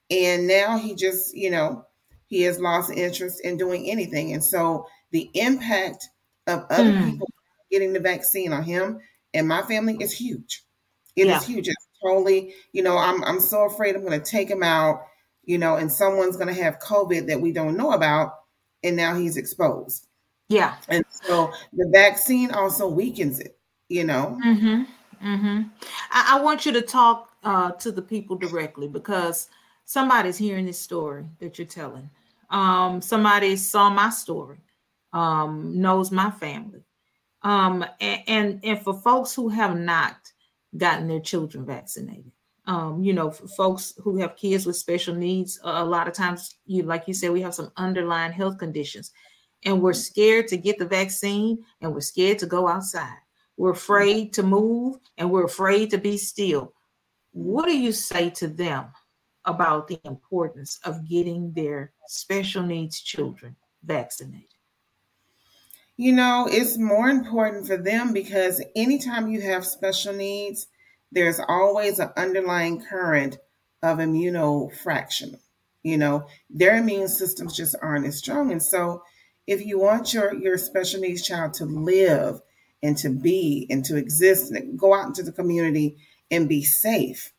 And 0.10 0.48
now 0.48 0.78
he 0.78 0.96
just, 0.96 1.36
you 1.36 1.52
know, 1.52 1.86
he 2.28 2.44
has 2.44 2.58
lost 2.58 2.90
interest 2.90 3.42
in 3.44 3.58
doing 3.58 3.90
anything. 3.90 4.32
And 4.32 4.44
so 4.44 4.88
the 5.12 5.30
impact 5.34 6.08
of 6.48 6.66
other 6.70 6.94
mm. 6.94 7.04
people 7.12 7.28
getting 7.70 7.92
the 7.92 8.00
vaccine 8.00 8.54
on 8.54 8.64
him 8.64 9.02
and 9.36 9.48
my 9.48 9.62
family 9.62 9.98
is 10.00 10.12
huge. 10.12 10.64
It 11.16 11.28
yeah. 11.28 11.38
is 11.38 11.46
huge. 11.46 11.68
It's 11.68 11.88
totally, 12.04 12.56
you 12.74 12.82
know, 12.82 12.98
I'm 12.98 13.24
I'm 13.24 13.40
so 13.40 13.66
afraid 13.66 13.96
I'm 13.96 14.04
gonna 14.04 14.20
take 14.20 14.50
him 14.50 14.64
out, 14.64 15.02
you 15.44 15.58
know, 15.58 15.76
and 15.76 15.92
someone's 15.92 16.38
gonna 16.38 16.54
have 16.54 16.80
COVID 16.80 17.28
that 17.28 17.40
we 17.40 17.52
don't 17.52 17.78
know 17.78 17.92
about, 17.92 18.34
and 18.84 18.96
now 18.96 19.16
he's 19.16 19.38
exposed. 19.38 20.08
Yeah. 20.50 20.76
And 20.90 21.04
so 21.10 21.52
the 21.74 21.90
vaccine 21.92 22.52
also 22.52 22.88
weakens 22.88 23.40
it, 23.40 23.58
you 23.90 24.04
know. 24.04 24.38
Mm-hmm. 24.46 24.84
Mm-hmm. 25.26 25.62
I, 26.12 26.38
I 26.38 26.42
want 26.42 26.66
you 26.66 26.72
to 26.74 26.82
talk 26.82 27.32
uh, 27.44 27.72
to 27.72 27.92
the 27.92 28.02
people 28.02 28.36
directly 28.36 28.88
because 28.88 29.50
somebody's 29.86 30.38
hearing 30.38 30.66
this 30.66 30.80
story 30.80 31.26
that 31.40 31.58
you're 31.58 31.68
telling. 31.68 32.10
Um, 32.52 33.02
somebody 33.02 33.56
saw 33.56 33.90
my 33.90 34.10
story 34.10 34.60
um, 35.16 35.80
knows 35.80 36.12
my 36.12 36.30
family. 36.30 36.82
Um, 37.46 37.86
and, 38.02 38.60
and, 38.64 38.82
for 38.82 39.00
folks 39.02 39.36
who 39.36 39.50
have 39.50 39.78
not 39.78 40.18
gotten 40.76 41.08
their 41.08 41.20
children 41.20 41.64
vaccinated, 41.64 42.32
um, 42.66 43.04
you 43.04 43.14
know, 43.14 43.30
folks 43.30 43.94
who 44.02 44.18
have 44.18 44.36
kids 44.36 44.66
with 44.66 44.78
special 44.78 45.14
needs, 45.14 45.60
a 45.64 45.86
lot 45.86 46.08
of 46.08 46.16
times, 46.16 46.56
you 46.66 46.82
like 46.82 47.08
you 47.08 47.14
said, 47.14 47.30
we 47.30 47.42
have 47.42 47.54
some 47.54 47.72
underlying 47.78 48.32
health 48.32 48.58
conditions, 48.58 49.12
and 49.64 49.80
we're 49.80 49.94
scared 49.94 50.48
to 50.48 50.58
get 50.58 50.80
the 50.80 50.88
vaccine, 50.88 51.64
and 51.82 51.94
we're 51.94 52.02
scared 52.02 52.40
to 52.40 52.48
go 52.48 52.68
outside. 52.68 53.20
We're 53.58 53.74
afraid 53.74 54.34
to 54.34 54.42
move, 54.42 54.98
and 55.20 55.30
we're 55.30 55.46
afraid 55.46 55.92
to 55.92 56.00
be 56.00 56.18
still. 56.18 56.74
What 57.32 57.68
do 57.68 57.78
you 57.78 57.92
say 57.92 58.32
to 58.32 58.48
them 58.48 58.88
about 59.46 59.88
the 59.88 60.00
importance 60.04 60.80
of 60.84 61.08
getting 61.08 61.54
their 61.54 61.94
special 62.08 62.64
needs 62.64 63.00
children 63.00 63.56
vaccinated? 63.84 64.55
You 65.98 66.12
know, 66.12 66.46
it's 66.50 66.78
more 66.78 67.08
important 67.08 67.68
for 67.68 67.78
them 67.78 68.12
because 68.12 68.62
anytime 68.76 69.30
you 69.30 69.40
have 69.42 69.66
special 69.66 70.14
needs, 70.14 70.68
there's 71.12 71.40
always 71.40 72.00
an 72.00 72.10
underlying 72.18 72.84
current 72.84 73.38
of 73.82 74.00
immunofraction. 74.00 75.40
You 75.84 75.98
know, 75.98 76.28
their 76.50 76.76
immune 76.76 77.08
systems 77.08 77.56
just 77.56 77.76
aren't 77.82 78.08
as 78.08 78.18
strong. 78.18 78.52
And 78.52 78.62
so 78.62 79.04
if 79.48 79.66
you 79.66 79.80
want 79.80 80.14
your, 80.14 80.34
your 80.34 80.58
special 80.58 81.00
needs 81.00 81.22
child 81.22 81.54
to 81.56 81.66
live 81.66 82.42
and 82.84 82.98
to 82.98 83.10
be 83.10 83.66
and 83.70 83.86
to 83.86 83.96
exist 83.96 84.52
and 84.52 84.78
go 84.78 84.94
out 84.94 85.06
into 85.06 85.24
the 85.24 85.32
community 85.32 85.96
and 86.30 86.50
be 86.50 86.64
safe, 86.64 87.32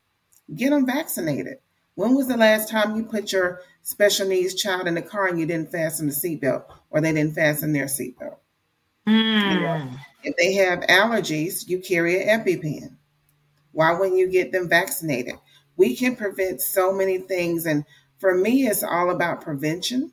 get 0.54 0.70
them 0.70 0.86
vaccinated. 0.86 1.58
When 1.94 2.14
was 2.14 2.28
the 2.28 2.38
last 2.38 2.70
time 2.70 2.96
you 2.96 3.04
put 3.04 3.32
your 3.32 3.60
special 3.82 4.28
needs 4.28 4.54
child 4.54 4.86
in 4.86 4.94
the 4.94 5.02
car 5.02 5.26
and 5.26 5.38
you 5.38 5.44
didn't 5.44 5.72
fasten 5.72 6.06
the 6.06 6.12
seatbelt 6.12 6.64
or 6.88 7.02
they 7.02 7.12
didn't 7.12 7.34
fasten 7.34 7.72
their 7.72 7.86
seatbelt? 7.86 8.36
Mm. 9.06 9.54
You 9.54 9.60
know, 9.60 9.90
if 10.24 10.36
they 10.36 10.54
have 10.54 10.80
allergies, 10.80 11.68
you 11.68 11.78
carry 11.78 12.22
an 12.22 12.40
EpiPen. 12.40 12.96
Why 13.72 13.92
wouldn't 13.92 14.18
you 14.18 14.28
get 14.28 14.52
them 14.52 14.68
vaccinated? 14.68 15.34
We 15.76 15.94
can 15.94 16.16
prevent 16.16 16.60
so 16.60 16.92
many 16.92 17.18
things. 17.18 17.66
And 17.66 17.84
for 18.18 18.34
me, 18.34 18.66
it's 18.66 18.82
all 18.82 19.10
about 19.10 19.42
prevention. 19.42 20.12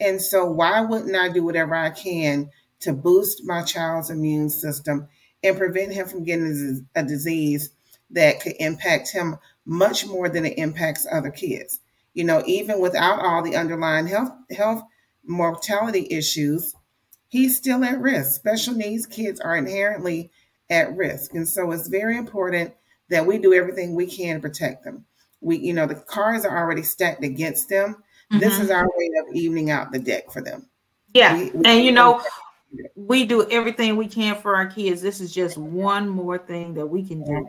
And 0.00 0.20
so, 0.20 0.44
why 0.46 0.80
wouldn't 0.80 1.14
I 1.14 1.28
do 1.28 1.44
whatever 1.44 1.74
I 1.74 1.90
can 1.90 2.50
to 2.80 2.92
boost 2.92 3.44
my 3.44 3.62
child's 3.62 4.10
immune 4.10 4.50
system 4.50 5.08
and 5.42 5.56
prevent 5.56 5.92
him 5.92 6.06
from 6.08 6.24
getting 6.24 6.86
a 6.94 7.02
disease 7.02 7.70
that 8.10 8.40
could 8.40 8.54
impact 8.58 9.10
him 9.12 9.36
much 9.64 10.06
more 10.06 10.28
than 10.28 10.46
it 10.46 10.58
impacts 10.58 11.06
other 11.10 11.30
kids? 11.30 11.80
You 12.14 12.24
know, 12.24 12.42
even 12.46 12.80
without 12.80 13.20
all 13.20 13.42
the 13.42 13.56
underlying 13.56 14.06
health 14.06 14.32
health 14.50 14.82
mortality 15.24 16.06
issues, 16.10 16.74
he's 17.32 17.56
still 17.56 17.82
at 17.82 17.98
risk. 17.98 18.34
Special 18.34 18.74
needs 18.74 19.06
kids 19.06 19.40
are 19.40 19.56
inherently 19.56 20.30
at 20.68 20.94
risk. 20.94 21.34
And 21.34 21.48
so 21.48 21.72
it's 21.72 21.88
very 21.88 22.18
important 22.18 22.74
that 23.08 23.26
we 23.26 23.38
do 23.38 23.54
everything 23.54 23.94
we 23.94 24.06
can 24.06 24.36
to 24.36 24.40
protect 24.40 24.84
them. 24.84 25.06
We, 25.40 25.56
you 25.56 25.72
know, 25.72 25.86
the 25.86 25.94
cards 25.94 26.44
are 26.44 26.56
already 26.56 26.82
stacked 26.82 27.24
against 27.24 27.70
them. 27.70 27.96
Mm-hmm. 28.30 28.38
This 28.38 28.60
is 28.60 28.70
our 28.70 28.84
way 28.84 29.10
of 29.20 29.34
evening 29.34 29.70
out 29.70 29.92
the 29.92 29.98
deck 29.98 30.30
for 30.30 30.42
them. 30.42 30.68
Yeah. 31.14 31.34
We, 31.34 31.50
we 31.52 31.64
and 31.64 31.84
you 31.84 31.92
know, 31.92 32.22
we 32.96 33.24
do 33.24 33.48
everything 33.50 33.96
we 33.96 34.08
can 34.08 34.36
for 34.36 34.54
our 34.54 34.66
kids. 34.66 35.00
This 35.00 35.18
is 35.22 35.32
just 35.32 35.56
one 35.56 36.10
more 36.10 36.36
thing 36.36 36.74
that 36.74 36.86
we 36.86 37.02
can 37.02 37.24
do 37.24 37.48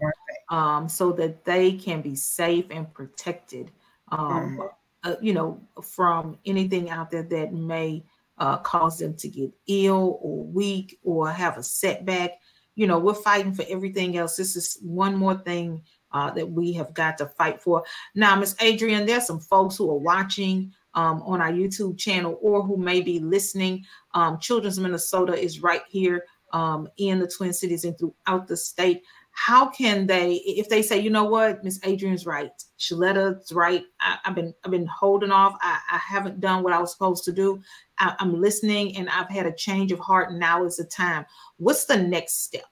um, 0.49 0.87
so 0.87 1.11
that 1.11 1.43
they 1.43 1.73
can 1.73 2.01
be 2.01 2.15
safe 2.15 2.65
and 2.71 2.91
protected, 2.93 3.69
um, 4.13 4.57
mm-hmm. 4.57 4.61
uh, 5.03 5.15
you 5.21 5.33
know, 5.33 5.59
from 5.81 6.37
anything 6.45 6.89
out 6.89 7.11
there 7.11 7.23
that 7.23 7.53
may 7.53 8.01
uh, 8.43 8.57
cause 8.57 8.97
them 8.97 9.13
to 9.15 9.29
get 9.29 9.50
ill 9.67 10.19
or 10.21 10.43
weak 10.43 11.00
or 11.01 11.31
have 11.31 11.57
a 11.57 11.63
setback. 11.63 12.31
You 12.75 12.88
know, 12.88 13.00
we're 13.00 13.13
fighting 13.13 13.53
for 13.53 13.63
everything 13.69 14.17
else. 14.17 14.35
This 14.35 14.57
is 14.57 14.77
one 14.81 15.15
more 15.15 15.35
thing 15.35 15.81
uh, 16.12 16.29
that 16.31 16.51
we 16.51 16.73
have 16.73 16.93
got 16.93 17.17
to 17.19 17.27
fight 17.27 17.62
for. 17.62 17.85
Now, 18.15 18.35
Miss 18.35 18.53
Adriene, 18.55 19.07
there's 19.07 19.27
some 19.27 19.39
folks 19.39 19.77
who 19.77 19.89
are 19.89 19.97
watching 19.97 20.73
um, 20.93 21.21
on 21.21 21.39
our 21.39 21.53
YouTube 21.53 21.97
channel 21.97 22.38
or 22.41 22.62
who 22.62 22.75
may 22.75 23.00
be 23.00 23.19
listening. 23.19 23.85
Um, 24.13 24.38
Children's 24.39 24.77
Minnesota 24.77 25.41
is 25.41 25.62
right 25.62 25.83
here 25.88 26.25
um, 26.51 26.89
in 26.97 27.19
the 27.19 27.27
Twin 27.27 27.53
Cities 27.53 27.85
and 27.85 27.97
throughout 27.97 28.50
the 28.50 28.57
state 28.57 29.03
how 29.33 29.67
can 29.67 30.05
they 30.05 30.35
if 30.45 30.69
they 30.69 30.81
say 30.83 30.97
you 30.97 31.09
know 31.09 31.23
what 31.23 31.63
miss 31.63 31.79
adriene's 31.79 32.25
right 32.25 32.51
Sheletta's 32.77 33.51
right 33.51 33.83
I, 34.00 34.19
have 34.23 34.35
been 34.35 34.53
i've 34.63 34.71
been 34.71 34.85
holding 34.85 35.31
off 35.31 35.57
I, 35.59 35.79
I, 35.91 35.97
haven't 35.97 36.39
done 36.39 36.62
what 36.62 36.71
i 36.71 36.79
was 36.79 36.91
supposed 36.91 37.25
to 37.25 37.31
do 37.31 37.59
I, 38.03 38.15
i'm 38.19 38.41
listening 38.41 38.95
and 38.98 39.10
i've 39.10 39.29
had 39.29 39.45
a 39.45 39.53
change 39.53 39.91
of 39.91 40.00
heart 40.00 40.29
and 40.29 40.39
now 40.39 40.65
is 40.65 40.77
the 40.77 40.83
time 40.83 41.25
what's 41.57 41.86
the 41.86 41.98
next 41.98 42.43
step 42.43 42.65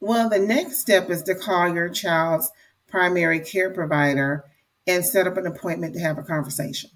well 0.00 0.28
the 0.28 0.38
next 0.38 0.78
step 0.78 1.10
is 1.10 1.22
to 1.24 1.34
call 1.34 1.72
your 1.72 1.88
child's 1.88 2.50
primary 2.86 3.40
care 3.40 3.70
provider 3.70 4.44
and 4.86 5.04
set 5.04 5.26
up 5.26 5.36
an 5.36 5.46
appointment 5.46 5.94
to 5.94 6.00
have 6.00 6.18
a 6.18 6.22
conversation 6.22 6.90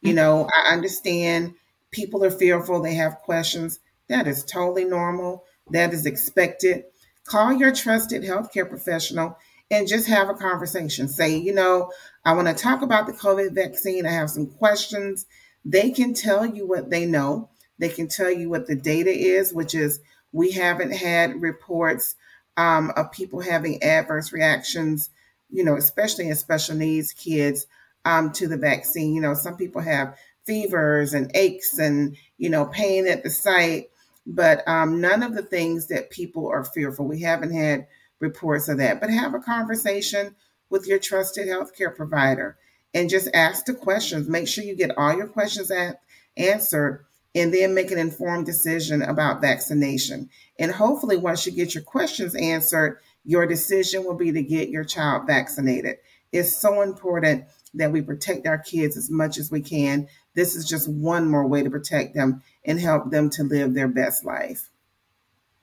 you 0.00 0.10
mm-hmm. 0.10 0.16
know 0.16 0.48
i 0.54 0.72
understand 0.72 1.54
people 1.90 2.24
are 2.24 2.30
fearful 2.30 2.82
they 2.82 2.94
have 2.94 3.18
questions 3.18 3.78
that 4.08 4.26
is 4.26 4.44
totally 4.44 4.84
normal 4.84 5.44
that 5.70 5.92
is 5.92 6.06
expected 6.06 6.84
call 7.24 7.52
your 7.52 7.72
trusted 7.72 8.22
healthcare 8.22 8.68
professional 8.68 9.36
and 9.70 9.88
just 9.88 10.06
have 10.08 10.28
a 10.28 10.34
conversation. 10.34 11.08
Say, 11.08 11.36
you 11.36 11.54
know, 11.54 11.90
I 12.24 12.32
want 12.34 12.48
to 12.48 12.54
talk 12.54 12.82
about 12.82 13.06
the 13.06 13.12
COVID 13.12 13.54
vaccine. 13.54 14.06
I 14.06 14.10
have 14.10 14.30
some 14.30 14.46
questions. 14.46 15.26
They 15.64 15.90
can 15.90 16.14
tell 16.14 16.46
you 16.46 16.66
what 16.66 16.90
they 16.90 17.06
know. 17.06 17.48
They 17.78 17.88
can 17.88 18.08
tell 18.08 18.30
you 18.30 18.50
what 18.50 18.66
the 18.66 18.76
data 18.76 19.10
is, 19.10 19.52
which 19.52 19.74
is 19.74 20.00
we 20.32 20.52
haven't 20.52 20.92
had 20.92 21.40
reports 21.40 22.14
um, 22.56 22.92
of 22.96 23.12
people 23.12 23.40
having 23.40 23.82
adverse 23.82 24.32
reactions, 24.32 25.10
you 25.50 25.64
know, 25.64 25.76
especially 25.76 26.28
in 26.28 26.36
special 26.36 26.76
needs 26.76 27.12
kids 27.12 27.66
um, 28.04 28.32
to 28.32 28.46
the 28.46 28.56
vaccine. 28.56 29.14
You 29.14 29.20
know, 29.20 29.34
some 29.34 29.56
people 29.56 29.80
have 29.82 30.16
fevers 30.44 31.14
and 31.14 31.30
aches 31.34 31.78
and, 31.78 32.16
you 32.38 32.50
know, 32.50 32.66
pain 32.66 33.08
at 33.08 33.22
the 33.22 33.30
site 33.30 33.88
but 34.26 34.66
um, 34.66 35.00
none 35.00 35.22
of 35.22 35.34
the 35.34 35.42
things 35.42 35.86
that 35.88 36.10
people 36.10 36.48
are 36.48 36.64
fearful. 36.64 37.06
We 37.06 37.20
haven't 37.20 37.52
had 37.52 37.86
reports 38.20 38.68
of 38.68 38.78
that, 38.78 39.00
but 39.00 39.10
have 39.10 39.34
a 39.34 39.40
conversation 39.40 40.34
with 40.70 40.86
your 40.86 40.98
trusted 40.98 41.46
healthcare 41.46 41.94
provider 41.94 42.56
and 42.94 43.10
just 43.10 43.28
ask 43.34 43.66
the 43.66 43.74
questions. 43.74 44.28
Make 44.28 44.48
sure 44.48 44.64
you 44.64 44.76
get 44.76 44.96
all 44.96 45.16
your 45.16 45.26
questions 45.26 45.70
at, 45.70 46.00
answered 46.36 47.04
and 47.34 47.52
then 47.52 47.74
make 47.74 47.90
an 47.90 47.98
informed 47.98 48.46
decision 48.46 49.02
about 49.02 49.40
vaccination. 49.40 50.30
And 50.58 50.70
hopefully, 50.70 51.16
once 51.16 51.44
you 51.44 51.52
get 51.52 51.74
your 51.74 51.82
questions 51.82 52.34
answered, 52.36 53.00
your 53.24 53.46
decision 53.46 54.04
will 54.04 54.14
be 54.14 54.30
to 54.30 54.42
get 54.42 54.68
your 54.68 54.84
child 54.84 55.26
vaccinated. 55.26 55.96
It's 56.30 56.56
so 56.56 56.82
important 56.82 57.44
that 57.74 57.90
we 57.90 58.02
protect 58.02 58.46
our 58.46 58.58
kids 58.58 58.96
as 58.96 59.10
much 59.10 59.38
as 59.38 59.50
we 59.50 59.60
can. 59.60 60.06
This 60.34 60.54
is 60.54 60.68
just 60.68 60.88
one 60.88 61.28
more 61.28 61.46
way 61.46 61.62
to 61.62 61.70
protect 61.70 62.14
them 62.14 62.42
and 62.64 62.80
help 62.80 63.10
them 63.10 63.30
to 63.30 63.42
live 63.42 63.74
their 63.74 63.88
best 63.88 64.24
life. 64.24 64.70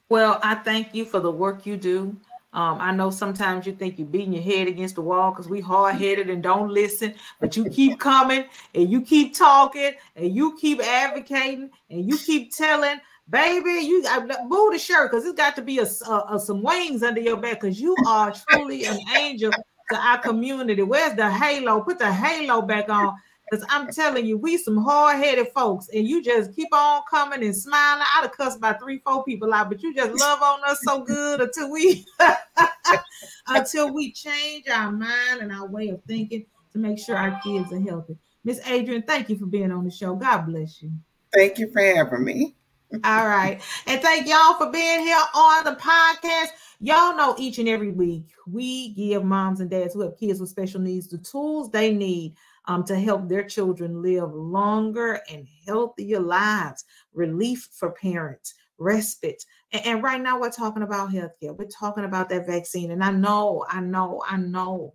Well, 0.10 0.40
I 0.44 0.56
thank 0.56 0.94
you 0.94 1.06
for 1.06 1.22
the 1.22 1.32
work 1.32 1.66
you 1.66 1.78
do. 1.78 2.18
Um, 2.54 2.78
I 2.82 2.92
know 2.92 3.12
sometimes 3.12 3.66
you 3.66 3.72
think 3.74 3.98
you're 3.98 4.08
beating 4.08 4.34
your 4.34 4.44
head 4.44 4.68
against 4.68 4.96
the 4.96 5.02
wall 5.02 5.32
because 5.32 5.48
we 5.48 5.62
hard 5.62 5.96
headed 5.96 6.30
and 6.30 6.44
don't 6.44 6.70
listen, 6.70 7.14
but 7.40 7.56
you 7.56 7.70
keep 7.70 7.98
coming 7.98 8.44
and 8.76 8.90
you 8.90 9.02
keep 9.02 9.34
talking 9.34 9.94
and 10.18 10.36
you 10.36 10.58
keep 10.58 10.82
advocating 10.82 11.72
and 11.90 12.06
you 12.06 12.18
keep 12.18 12.54
telling, 12.54 13.00
baby, 13.30 13.86
you 13.86 14.04
got 14.04 14.28
move 14.50 14.74
the 14.74 14.80
shirt 14.80 15.10
because 15.10 15.26
it's 15.26 15.38
got 15.38 15.56
to 15.56 15.62
be 15.62 15.80
a, 15.80 15.88
a, 16.08 16.36
a, 16.36 16.40
some 16.40 16.62
wings 16.62 17.04
under 17.04 17.22
your 17.22 17.38
back 17.38 17.62
because 17.62 17.80
you 17.80 17.96
are 18.06 18.34
truly 18.50 18.84
an 18.84 19.00
angel 19.18 19.52
to 19.90 19.98
our 19.98 20.18
community. 20.18 20.84
Where's 20.84 21.16
the 21.16 21.32
halo? 21.32 21.80
Put 21.82 22.00
the 22.00 22.12
halo 22.12 22.62
back 22.62 22.90
on 22.90 23.16
because 23.52 23.66
I'm 23.70 23.92
telling 23.92 24.26
you, 24.26 24.38
we 24.38 24.58
some 24.58 24.78
hard-headed 24.78 25.50
folks, 25.54 25.90
and 25.94 26.08
you 26.08 26.24
just 26.24 26.56
keep 26.56 26.70
on 26.74 27.02
coming 27.10 27.44
and 27.44 27.56
smiling. 27.56 28.04
I'd 28.16 28.24
have 28.24 28.32
cussed 28.32 28.58
about 28.58 28.80
three, 28.80 29.02
four 29.06 29.26
people 29.26 29.54
out, 29.54 29.70
but 29.70 29.84
you 29.84 29.94
just 29.94 30.18
love 30.20 30.42
on 30.42 30.60
us 30.66 30.80
so 30.84 31.04
good 31.04 31.42
until 31.42 31.70
we 31.70 32.06
until 33.48 33.94
we 33.94 34.14
change 34.14 34.70
our 34.70 34.92
mind 34.92 35.42
and 35.42 35.52
our 35.52 35.68
way 35.68 35.90
of 35.90 36.02
thinking 36.08 36.46
to 36.72 36.80
make 36.80 36.98
sure 36.98 37.18
our 37.18 37.40
kids 37.44 37.74
are 37.74 37.82
healthy. 37.82 38.18
Miss 38.46 38.62
Adriene, 38.62 39.06
thank 39.06 39.30
you 39.30 39.38
for 39.38 39.48
being 39.48 39.72
on 39.72 39.84
the 39.84 39.92
show. 39.92 40.16
God 40.16 40.44
bless 40.44 40.82
you. 40.82 40.92
Thank 41.34 41.60
you 41.60 41.70
for 41.72 41.82
having 41.82 42.24
me. 42.24 42.56
All 43.04 43.28
right. 43.28 43.62
And 43.86 44.02
thank 44.02 44.28
y'all 44.28 44.56
for 44.56 44.70
being 44.72 45.02
here 45.02 45.22
on 45.34 45.64
the 45.64 45.76
podcast. 45.76 46.48
Y'all 46.80 47.16
know 47.16 47.36
each 47.38 47.60
and 47.60 47.70
every 47.70 47.92
week 47.92 48.24
we 48.48 48.94
give 48.94 49.24
moms 49.24 49.60
and 49.60 49.70
dads 49.70 49.94
who 49.94 50.02
have 50.02 50.18
kids 50.18 50.40
with 50.40 50.50
special 50.50 50.82
needs 50.82 51.08
the 51.08 51.18
tools 51.20 51.70
they 51.70 51.94
need 51.94 52.36
um, 52.72 52.86
to 52.86 52.98
help 52.98 53.28
their 53.28 53.44
children 53.44 54.02
live 54.02 54.34
longer 54.34 55.20
and 55.30 55.46
healthier 55.68 56.22
lives, 56.22 56.86
relief 57.14 57.68
for 57.74 57.92
parents, 57.92 58.54
respite. 58.78 59.44
And, 59.74 59.86
and 59.86 60.04
right 60.04 60.22
now, 60.22 60.40
we're 60.40 60.52
talking 60.52 60.84
about 60.84 61.10
healthcare. 61.10 61.58
We're 61.58 61.66
talking 61.66 62.06
about 62.06 62.30
that 62.30 62.48
vaccine. 62.48 62.92
And 62.92 63.04
I 63.04 63.12
know, 63.12 63.66
I 63.68 63.82
know, 63.82 64.24
I 64.26 64.38
know, 64.38 64.94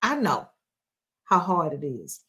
I 0.00 0.14
know 0.14 0.48
how 1.24 1.40
hard 1.40 1.72
it 1.72 1.84
is. 1.84 2.20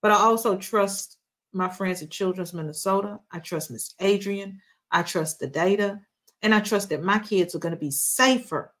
But 0.00 0.12
I 0.12 0.14
also 0.14 0.56
trust 0.56 1.18
my 1.52 1.68
friends 1.68 2.00
at 2.00 2.08
Children's 2.08 2.54
Minnesota. 2.54 3.20
I 3.30 3.40
trust 3.40 3.70
Miss 3.70 3.94
Adriene. 4.00 4.56
I 4.90 5.02
trust 5.02 5.38
the 5.38 5.48
data. 5.48 6.00
And 6.40 6.54
I 6.54 6.60
trust 6.60 6.88
that 6.88 7.02
my 7.02 7.18
kids 7.18 7.54
are 7.54 7.58
going 7.58 7.74
to 7.74 7.78
be 7.78 7.90
safer 7.90 8.72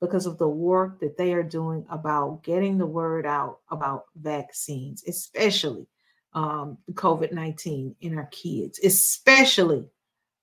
because 0.00 0.26
of 0.26 0.38
the 0.38 0.48
work 0.48 1.00
that 1.00 1.16
they 1.16 1.32
are 1.32 1.42
doing 1.42 1.84
about 1.90 2.42
getting 2.42 2.78
the 2.78 2.86
word 2.86 3.26
out 3.26 3.60
about 3.70 4.04
vaccines, 4.16 5.04
especially 5.06 5.86
um, 6.34 6.76
COVID 6.92 7.32
19 7.32 7.96
in 8.00 8.18
our 8.18 8.26
kids, 8.26 8.78
especially 8.84 9.86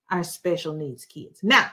our 0.09 0.23
special 0.23 0.73
needs 0.73 1.05
kids. 1.05 1.41
Now, 1.43 1.69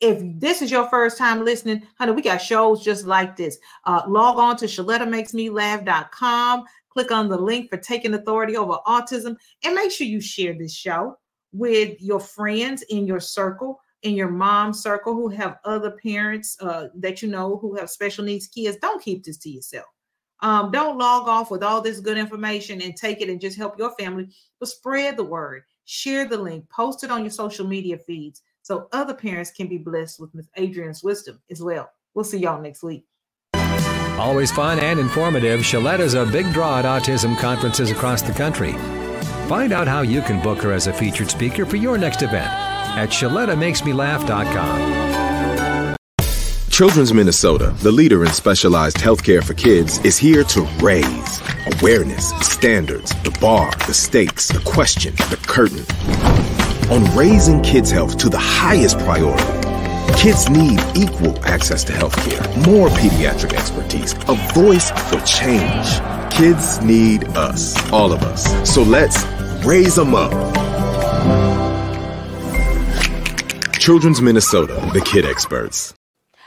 if 0.00 0.20
this 0.38 0.60
is 0.60 0.70
your 0.70 0.88
first 0.88 1.16
time 1.16 1.44
listening, 1.44 1.86
honey, 1.98 2.12
we 2.12 2.22
got 2.22 2.38
shows 2.38 2.84
just 2.84 3.06
like 3.06 3.36
this. 3.36 3.58
Uh, 3.84 4.02
log 4.06 4.38
on 4.38 4.56
to 4.58 4.66
ShelettaMakesMeLaugh.com, 4.66 6.64
click 6.90 7.10
on 7.10 7.28
the 7.28 7.38
link 7.38 7.70
for 7.70 7.78
taking 7.78 8.14
authority 8.14 8.56
over 8.56 8.78
autism, 8.86 9.36
and 9.64 9.74
make 9.74 9.90
sure 9.90 10.06
you 10.06 10.20
share 10.20 10.52
this 10.52 10.74
show 10.74 11.16
with 11.52 12.00
your 12.02 12.20
friends 12.20 12.82
in 12.82 13.06
your 13.06 13.20
circle 13.20 13.80
in 14.04 14.14
your 14.14 14.28
mom 14.28 14.72
circle 14.72 15.14
who 15.14 15.28
have 15.28 15.58
other 15.64 15.90
parents 15.90 16.56
uh, 16.60 16.88
that 16.94 17.22
you 17.22 17.28
know 17.28 17.56
who 17.56 17.74
have 17.74 17.90
special 17.90 18.22
needs 18.22 18.46
kids, 18.46 18.76
don't 18.80 19.02
keep 19.02 19.24
this 19.24 19.38
to 19.38 19.50
yourself. 19.50 19.86
Um, 20.40 20.70
don't 20.70 20.98
log 20.98 21.26
off 21.26 21.50
with 21.50 21.62
all 21.62 21.80
this 21.80 22.00
good 22.00 22.18
information 22.18 22.82
and 22.82 22.94
take 22.94 23.22
it 23.22 23.30
and 23.30 23.40
just 23.40 23.56
help 23.56 23.78
your 23.78 23.94
family, 23.98 24.28
but 24.60 24.68
spread 24.68 25.16
the 25.16 25.24
word, 25.24 25.62
share 25.86 26.26
the 26.26 26.36
link, 26.36 26.68
post 26.68 27.02
it 27.02 27.10
on 27.10 27.22
your 27.22 27.30
social 27.30 27.66
media 27.66 27.96
feeds 27.96 28.42
so 28.60 28.88
other 28.92 29.14
parents 29.14 29.50
can 29.50 29.68
be 29.68 29.78
blessed 29.78 30.20
with 30.20 30.34
Miss 30.34 30.48
Adriene's 30.56 31.02
wisdom 31.02 31.40
as 31.50 31.62
well. 31.62 31.90
We'll 32.14 32.24
see 32.24 32.38
y'all 32.38 32.60
next 32.60 32.82
week. 32.82 33.06
Always 34.18 34.52
fun 34.52 34.78
and 34.80 35.00
informative, 35.00 35.60
Sheletta's 35.60 36.14
a 36.14 36.26
big 36.26 36.52
draw 36.52 36.78
at 36.78 36.84
autism 36.84 37.38
conferences 37.38 37.90
across 37.90 38.20
the 38.20 38.32
country. 38.32 38.72
Find 39.48 39.72
out 39.72 39.88
how 39.88 40.02
you 40.02 40.20
can 40.22 40.42
book 40.42 40.60
her 40.62 40.72
as 40.72 40.88
a 40.88 40.92
featured 40.92 41.30
speaker 41.30 41.64
for 41.64 41.76
your 41.76 41.96
next 41.96 42.22
event 42.22 42.73
at 42.96 43.10
ShelettaMakesMeLaugh.com. 43.10 45.04
Children's 46.70 47.14
Minnesota, 47.14 47.72
the 47.82 47.92
leader 47.92 48.24
in 48.24 48.32
specialized 48.32 48.96
healthcare 48.96 49.44
for 49.44 49.54
kids, 49.54 49.98
is 49.98 50.18
here 50.18 50.42
to 50.42 50.62
raise 50.82 51.40
awareness, 51.78 52.30
standards, 52.40 53.10
the 53.22 53.30
bar, 53.40 53.70
the 53.86 53.94
stakes, 53.94 54.48
the 54.48 54.58
question, 54.58 55.14
the 55.30 55.36
curtain. 55.46 55.84
On 56.90 57.04
raising 57.16 57.62
kids' 57.62 57.92
health 57.92 58.18
to 58.18 58.28
the 58.28 58.40
highest 58.40 58.98
priority, 58.98 59.44
kids 60.20 60.50
need 60.50 60.80
equal 60.96 61.38
access 61.44 61.84
to 61.84 61.92
healthcare, 61.92 62.44
more 62.66 62.88
pediatric 62.88 63.52
expertise, 63.54 64.14
a 64.28 64.34
voice 64.52 64.90
for 65.08 65.20
change. 65.20 66.00
Kids 66.32 66.80
need 66.80 67.24
us, 67.36 67.76
all 67.92 68.12
of 68.12 68.24
us. 68.24 68.68
So 68.68 68.82
let's 68.82 69.24
raise 69.64 69.94
them 69.94 70.16
up. 70.16 70.32
Children's 73.84 74.22
Minnesota, 74.22 74.80
the 74.94 75.00
kid 75.02 75.26
experts. 75.26 75.92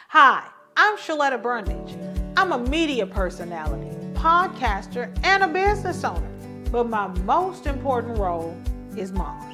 Hi, 0.08 0.44
I'm 0.76 0.98
Sheletta 0.98 1.40
Brundidge. 1.40 2.34
I'm 2.36 2.52
a 2.52 2.58
media 2.58 3.06
personality, 3.06 3.96
podcaster, 4.16 5.16
and 5.24 5.44
a 5.44 5.48
business 5.48 6.04
owner. 6.04 6.28
But 6.72 6.90
my 6.90 7.06
most 7.26 7.68
important 7.68 8.18
role 8.18 8.60
is 8.98 9.12
mom. 9.12 9.54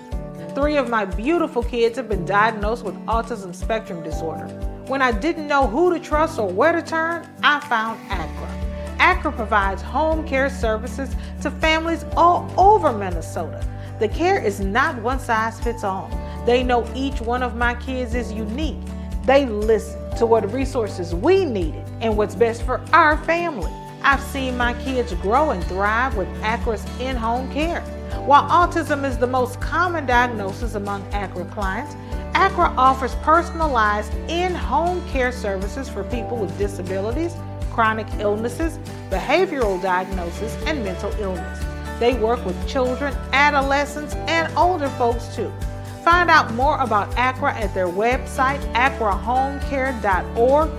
Three 0.55 0.77
of 0.77 0.89
my 0.89 1.03
beautiful 1.03 1.61
kids 1.61 1.97
have 1.97 2.07
been 2.07 2.23
diagnosed 2.23 2.85
with 2.85 2.95
autism 3.05 3.53
spectrum 3.53 4.01
disorder. 4.01 4.45
When 4.87 5.01
I 5.01 5.11
didn't 5.11 5.49
know 5.49 5.67
who 5.67 5.93
to 5.93 5.99
trust 5.99 6.39
or 6.39 6.47
where 6.47 6.71
to 6.71 6.81
turn, 6.81 7.27
I 7.43 7.59
found 7.67 7.99
ACRA. 8.09 8.97
ACRA 8.99 9.35
provides 9.35 9.81
home 9.81 10.25
care 10.25 10.49
services 10.49 11.13
to 11.41 11.51
families 11.51 12.05
all 12.15 12.49
over 12.57 12.93
Minnesota. 12.93 13.61
The 13.99 14.07
care 14.07 14.43
is 14.43 14.59
not 14.59 15.01
one 15.01 15.19
size 15.19 15.59
fits 15.59 15.83
all. 15.83 16.09
They 16.45 16.63
know 16.63 16.87
each 16.95 17.21
one 17.21 17.43
of 17.43 17.55
my 17.55 17.75
kids 17.75 18.15
is 18.15 18.31
unique. 18.33 18.79
They 19.25 19.45
listen 19.45 19.99
to 20.17 20.25
what 20.25 20.51
resources 20.51 21.15
we 21.15 21.45
needed 21.45 21.85
and 22.01 22.17
what's 22.17 22.35
best 22.35 22.63
for 22.63 22.81
our 22.91 23.17
family. 23.23 23.71
I've 24.01 24.21
seen 24.21 24.57
my 24.57 24.73
kids 24.83 25.13
grow 25.15 25.51
and 25.51 25.63
thrive 25.63 26.17
with 26.17 26.27
ACRA's 26.43 26.83
in 26.99 27.15
home 27.15 27.49
care. 27.53 27.81
While 28.25 28.43
autism 28.49 29.05
is 29.05 29.17
the 29.17 29.27
most 29.27 29.61
common 29.61 30.05
diagnosis 30.05 30.75
among 30.75 31.03
ACRA 31.13 31.45
clients, 31.51 31.95
ACRA 32.35 32.73
offers 32.77 33.15
personalized 33.15 34.13
in 34.27 34.53
home 34.53 35.01
care 35.09 35.31
services 35.31 35.87
for 35.87 36.03
people 36.05 36.37
with 36.37 36.57
disabilities, 36.57 37.33
chronic 37.71 38.07
illnesses, 38.19 38.77
behavioral 39.09 39.81
diagnosis, 39.81 40.55
and 40.65 40.83
mental 40.83 41.11
illness. 41.19 41.72
They 41.99 42.13
work 42.15 42.43
with 42.45 42.67
children, 42.67 43.13
adolescents, 43.31 44.15
and 44.27 44.51
older 44.57 44.89
folks 44.89 45.35
too. 45.35 45.51
Find 46.03 46.29
out 46.29 46.53
more 46.53 46.77
about 46.79 47.09
ACRA 47.15 47.53
at 47.53 47.73
their 47.73 47.87
website, 47.87 48.59
acrahomecare.org. 48.73 50.69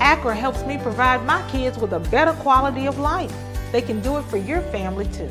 ACRA 0.00 0.36
helps 0.36 0.64
me 0.64 0.78
provide 0.78 1.24
my 1.24 1.42
kids 1.50 1.78
with 1.78 1.92
a 1.92 2.00
better 2.00 2.32
quality 2.34 2.86
of 2.86 2.98
life. 2.98 3.34
They 3.72 3.82
can 3.82 4.00
do 4.00 4.18
it 4.18 4.24
for 4.26 4.36
your 4.36 4.60
family 4.62 5.06
too. 5.06 5.30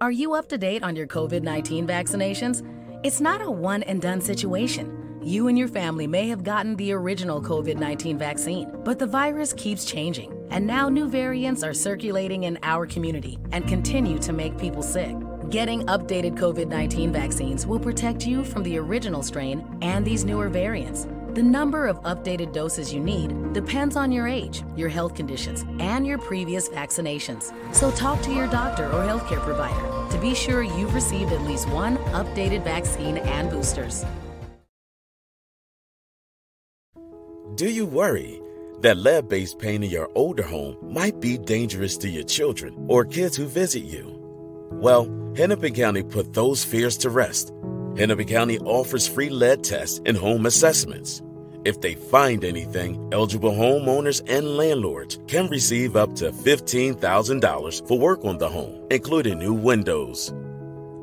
Are 0.00 0.12
you 0.12 0.34
up 0.34 0.48
to 0.48 0.58
date 0.58 0.82
on 0.82 0.96
your 0.96 1.06
COVID 1.06 1.42
19 1.42 1.86
vaccinations? 1.86 2.66
It's 3.02 3.20
not 3.20 3.40
a 3.40 3.50
one 3.50 3.82
and 3.84 4.00
done 4.00 4.20
situation. 4.20 4.98
You 5.22 5.46
and 5.46 5.56
your 5.56 5.68
family 5.68 6.08
may 6.08 6.28
have 6.28 6.42
gotten 6.42 6.74
the 6.74 6.92
original 6.92 7.40
COVID 7.40 7.76
19 7.76 8.18
vaccine, 8.18 8.70
but 8.84 8.98
the 8.98 9.06
virus 9.06 9.52
keeps 9.52 9.84
changing, 9.84 10.32
and 10.52 10.66
now 10.66 10.90
new 10.90 11.08
variants 11.08 11.62
are 11.62 11.72
circulating 11.72 12.44
in 12.44 12.58
our 12.62 12.86
community 12.86 13.38
and 13.52 13.66
continue 13.66 14.18
to 14.18 14.34
make 14.34 14.56
people 14.58 14.82
sick. 14.82 15.16
Getting 15.48 15.82
updated 15.86 16.36
COVID 16.36 16.68
19 16.68 17.10
vaccines 17.10 17.66
will 17.66 17.80
protect 17.80 18.26
you 18.26 18.44
from 18.44 18.62
the 18.62 18.78
original 18.78 19.22
strain 19.22 19.66
and 19.80 20.04
these 20.04 20.24
newer 20.26 20.50
variants. 20.50 21.08
The 21.32 21.42
number 21.42 21.86
of 21.86 22.02
updated 22.02 22.52
doses 22.52 22.92
you 22.92 23.00
need 23.00 23.54
depends 23.54 23.96
on 23.96 24.12
your 24.12 24.28
age, 24.28 24.62
your 24.76 24.90
health 24.90 25.14
conditions, 25.14 25.64
and 25.80 26.06
your 26.06 26.18
previous 26.18 26.68
vaccinations. 26.68 27.54
So 27.74 27.90
talk 27.90 28.20
to 28.22 28.32
your 28.32 28.46
doctor 28.46 28.84
or 28.88 29.06
healthcare 29.06 29.40
provider 29.40 30.12
to 30.12 30.20
be 30.20 30.34
sure 30.34 30.62
you've 30.62 30.94
received 30.94 31.32
at 31.32 31.40
least 31.42 31.66
one 31.70 31.96
updated 32.12 32.62
vaccine 32.62 33.16
and 33.16 33.48
boosters. 33.48 34.04
Do 37.54 37.70
you 37.70 37.86
worry 37.86 38.42
that 38.82 38.98
lead 38.98 39.28
based 39.28 39.58
paint 39.58 39.84
in 39.84 39.90
your 39.90 40.10
older 40.14 40.42
home 40.42 40.76
might 40.82 41.20
be 41.20 41.38
dangerous 41.38 41.96
to 41.98 42.08
your 42.08 42.24
children 42.24 42.74
or 42.88 43.04
kids 43.04 43.36
who 43.36 43.46
visit 43.46 43.84
you? 43.84 44.18
Well, 44.72 45.04
Hennepin 45.36 45.74
County 45.74 46.02
put 46.02 46.34
those 46.34 46.64
fears 46.64 46.96
to 46.98 47.10
rest. 47.10 47.52
Hennepin 47.96 48.26
County 48.26 48.58
offers 48.60 49.08
free 49.08 49.30
lead 49.30 49.64
tests 49.64 50.00
and 50.06 50.16
home 50.16 50.46
assessments. 50.46 51.22
If 51.64 51.80
they 51.80 51.94
find 51.94 52.44
anything, 52.44 53.08
eligible 53.12 53.52
homeowners 53.52 54.20
and 54.28 54.56
landlords 54.56 55.18
can 55.28 55.46
receive 55.48 55.94
up 55.94 56.14
to 56.16 56.32
$15,000 56.32 57.88
for 57.88 57.98
work 57.98 58.24
on 58.24 58.38
the 58.38 58.48
home, 58.48 58.86
including 58.90 59.38
new 59.38 59.54
windows. 59.54 60.34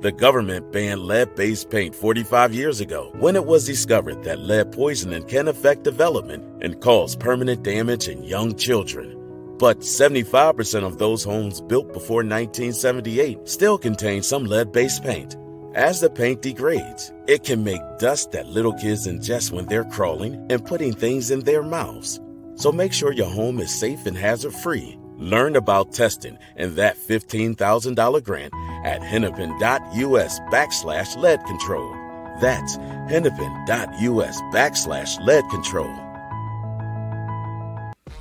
The 0.01 0.13
government 0.13 0.71
banned 0.71 1.01
lead 1.01 1.35
based 1.35 1.69
paint 1.69 1.93
45 1.93 2.53
years 2.53 2.79
ago 2.79 3.11
when 3.19 3.35
it 3.35 3.45
was 3.45 3.65
discovered 3.65 4.23
that 4.23 4.39
lead 4.39 4.71
poisoning 4.71 5.23
can 5.23 5.49
affect 5.49 5.83
development 5.83 6.63
and 6.63 6.79
cause 6.79 7.17
permanent 7.17 7.63
damage 7.63 8.07
in 8.07 8.23
young 8.23 8.55
children. 8.55 9.17
But 9.57 9.79
75% 9.79 10.85
of 10.85 10.99
those 10.99 11.25
homes 11.25 11.59
built 11.59 11.91
before 11.91 12.23
1978 12.23 13.45
still 13.45 13.77
contain 13.77 14.23
some 14.23 14.45
lead 14.45 14.71
based 14.71 15.03
paint. 15.03 15.35
As 15.75 15.99
the 15.99 16.09
paint 16.09 16.41
degrades, 16.41 17.11
it 17.27 17.43
can 17.43 17.65
make 17.65 17.81
dust 17.99 18.31
that 18.31 18.47
little 18.47 18.73
kids 18.73 19.05
ingest 19.05 19.51
when 19.51 19.65
they're 19.65 19.83
crawling 19.83 20.47
and 20.49 20.65
putting 20.65 20.93
things 20.93 21.29
in 21.29 21.41
their 21.41 21.61
mouths. 21.61 22.21
So 22.55 22.71
make 22.71 22.93
sure 22.93 23.11
your 23.11 23.29
home 23.29 23.59
is 23.59 23.77
safe 23.77 24.05
and 24.05 24.17
hazard 24.17 24.53
free. 24.53 24.98
Learn 25.19 25.57
about 25.57 25.91
testing 25.91 26.37
and 26.55 26.77
that 26.77 26.95
$15,000 26.95 28.23
grant 28.23 28.53
at 28.85 29.01
hennepin.us 29.01 30.39
backslash 30.49 31.17
lead 31.17 31.43
control. 31.43 31.91
That's 32.39 32.77
hennepin.us 33.09 34.41
backslash 34.53 35.19
lead 35.25 35.43
control. 35.49 35.93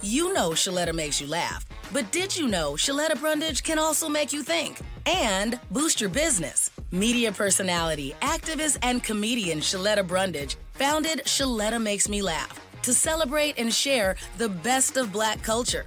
You 0.02 0.32
know 0.32 0.50
Sheletta 0.50 0.92
makes 0.92 1.20
you 1.20 1.28
laugh, 1.28 1.64
but 1.92 2.10
did 2.10 2.36
you 2.36 2.48
know 2.48 2.72
Sheletta 2.72 3.12
Brundidge 3.12 3.62
can 3.62 3.78
also 3.78 4.08
make 4.08 4.32
you 4.32 4.42
think 4.42 4.80
and 5.06 5.60
boost 5.70 6.00
your 6.00 6.10
business? 6.10 6.72
Media 6.90 7.30
personality, 7.30 8.12
activist, 8.22 8.78
and 8.82 9.04
comedian 9.04 9.60
Sheletta 9.60 10.04
Brundidge 10.04 10.56
founded 10.72 11.22
Sheletta 11.26 11.80
Makes 11.80 12.08
Me 12.08 12.22
Laugh 12.22 12.60
to 12.82 12.92
celebrate 12.92 13.56
and 13.56 13.72
share 13.72 14.16
the 14.38 14.48
best 14.48 14.96
of 14.96 15.12
black 15.12 15.42
culture. 15.42 15.86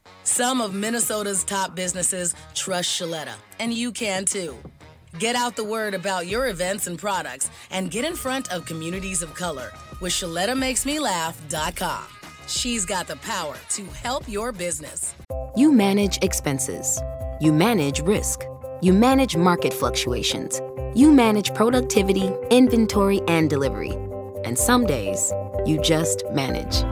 Some 0.23 0.61
of 0.61 0.73
Minnesota's 0.73 1.43
top 1.43 1.75
businesses 1.75 2.35
trust 2.53 2.89
Sheletta, 2.89 3.33
and 3.59 3.73
you 3.73 3.91
can 3.91 4.25
too. 4.25 4.55
Get 5.19 5.35
out 5.35 5.55
the 5.55 5.63
word 5.63 5.93
about 5.93 6.27
your 6.27 6.47
events 6.47 6.87
and 6.87 6.97
products 6.97 7.49
and 7.69 7.91
get 7.91 8.05
in 8.05 8.15
front 8.15 8.51
of 8.51 8.65
communities 8.65 9.21
of 9.21 9.33
color 9.33 9.71
with 9.99 10.13
ShelettaMakesMeLaugh.com. 10.13 12.03
She's 12.47 12.85
got 12.85 13.07
the 13.07 13.17
power 13.17 13.55
to 13.69 13.85
help 13.85 14.27
your 14.27 14.51
business. 14.51 15.13
You 15.55 15.71
manage 15.71 16.17
expenses. 16.21 17.01
You 17.41 17.51
manage 17.51 18.01
risk. 18.01 18.43
You 18.81 18.93
manage 18.93 19.35
market 19.35 19.73
fluctuations. 19.73 20.61
You 20.95 21.11
manage 21.11 21.53
productivity, 21.53 22.31
inventory, 22.49 23.21
and 23.27 23.49
delivery. 23.49 23.91
And 24.45 24.57
some 24.57 24.85
days, 24.85 25.33
you 25.65 25.79
just 25.81 26.23
manage. 26.31 26.83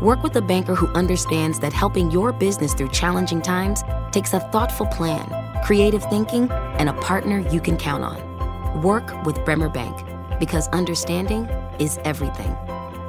Work 0.00 0.22
with 0.22 0.34
a 0.36 0.40
banker 0.40 0.74
who 0.74 0.86
understands 0.94 1.60
that 1.60 1.74
helping 1.74 2.10
your 2.10 2.32
business 2.32 2.72
through 2.72 2.88
challenging 2.88 3.42
times 3.42 3.82
takes 4.12 4.32
a 4.32 4.40
thoughtful 4.40 4.86
plan, 4.86 5.30
creative 5.62 6.02
thinking, 6.04 6.50
and 6.78 6.88
a 6.88 6.94
partner 6.94 7.46
you 7.50 7.60
can 7.60 7.76
count 7.76 8.02
on. 8.02 8.80
Work 8.80 9.26
with 9.26 9.44
Bremer 9.44 9.68
Bank 9.68 9.94
because 10.38 10.68
understanding 10.68 11.44
is 11.78 11.98
everything. 12.04 12.56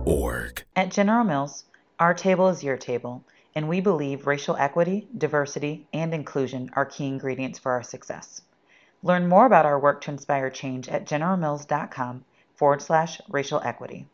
At 0.74 0.90
General 0.90 1.22
Mills, 1.22 1.66
our 2.00 2.14
table 2.14 2.48
is 2.48 2.64
your 2.64 2.76
table, 2.76 3.22
and 3.54 3.68
we 3.68 3.80
believe 3.80 4.26
racial 4.26 4.56
equity, 4.56 5.06
diversity, 5.16 5.86
and 5.92 6.12
inclusion 6.12 6.68
are 6.72 6.84
key 6.84 7.06
ingredients 7.06 7.60
for 7.60 7.70
our 7.70 7.84
success. 7.84 8.42
Learn 9.04 9.28
more 9.28 9.46
about 9.46 9.66
our 9.66 9.78
work 9.78 10.00
to 10.00 10.10
inspire 10.10 10.50
change 10.50 10.88
at 10.88 11.04
generalmills.com 11.06 12.24
forward 12.56 12.82
slash 12.82 13.20
racial 13.28 13.60
equity. 13.64 14.08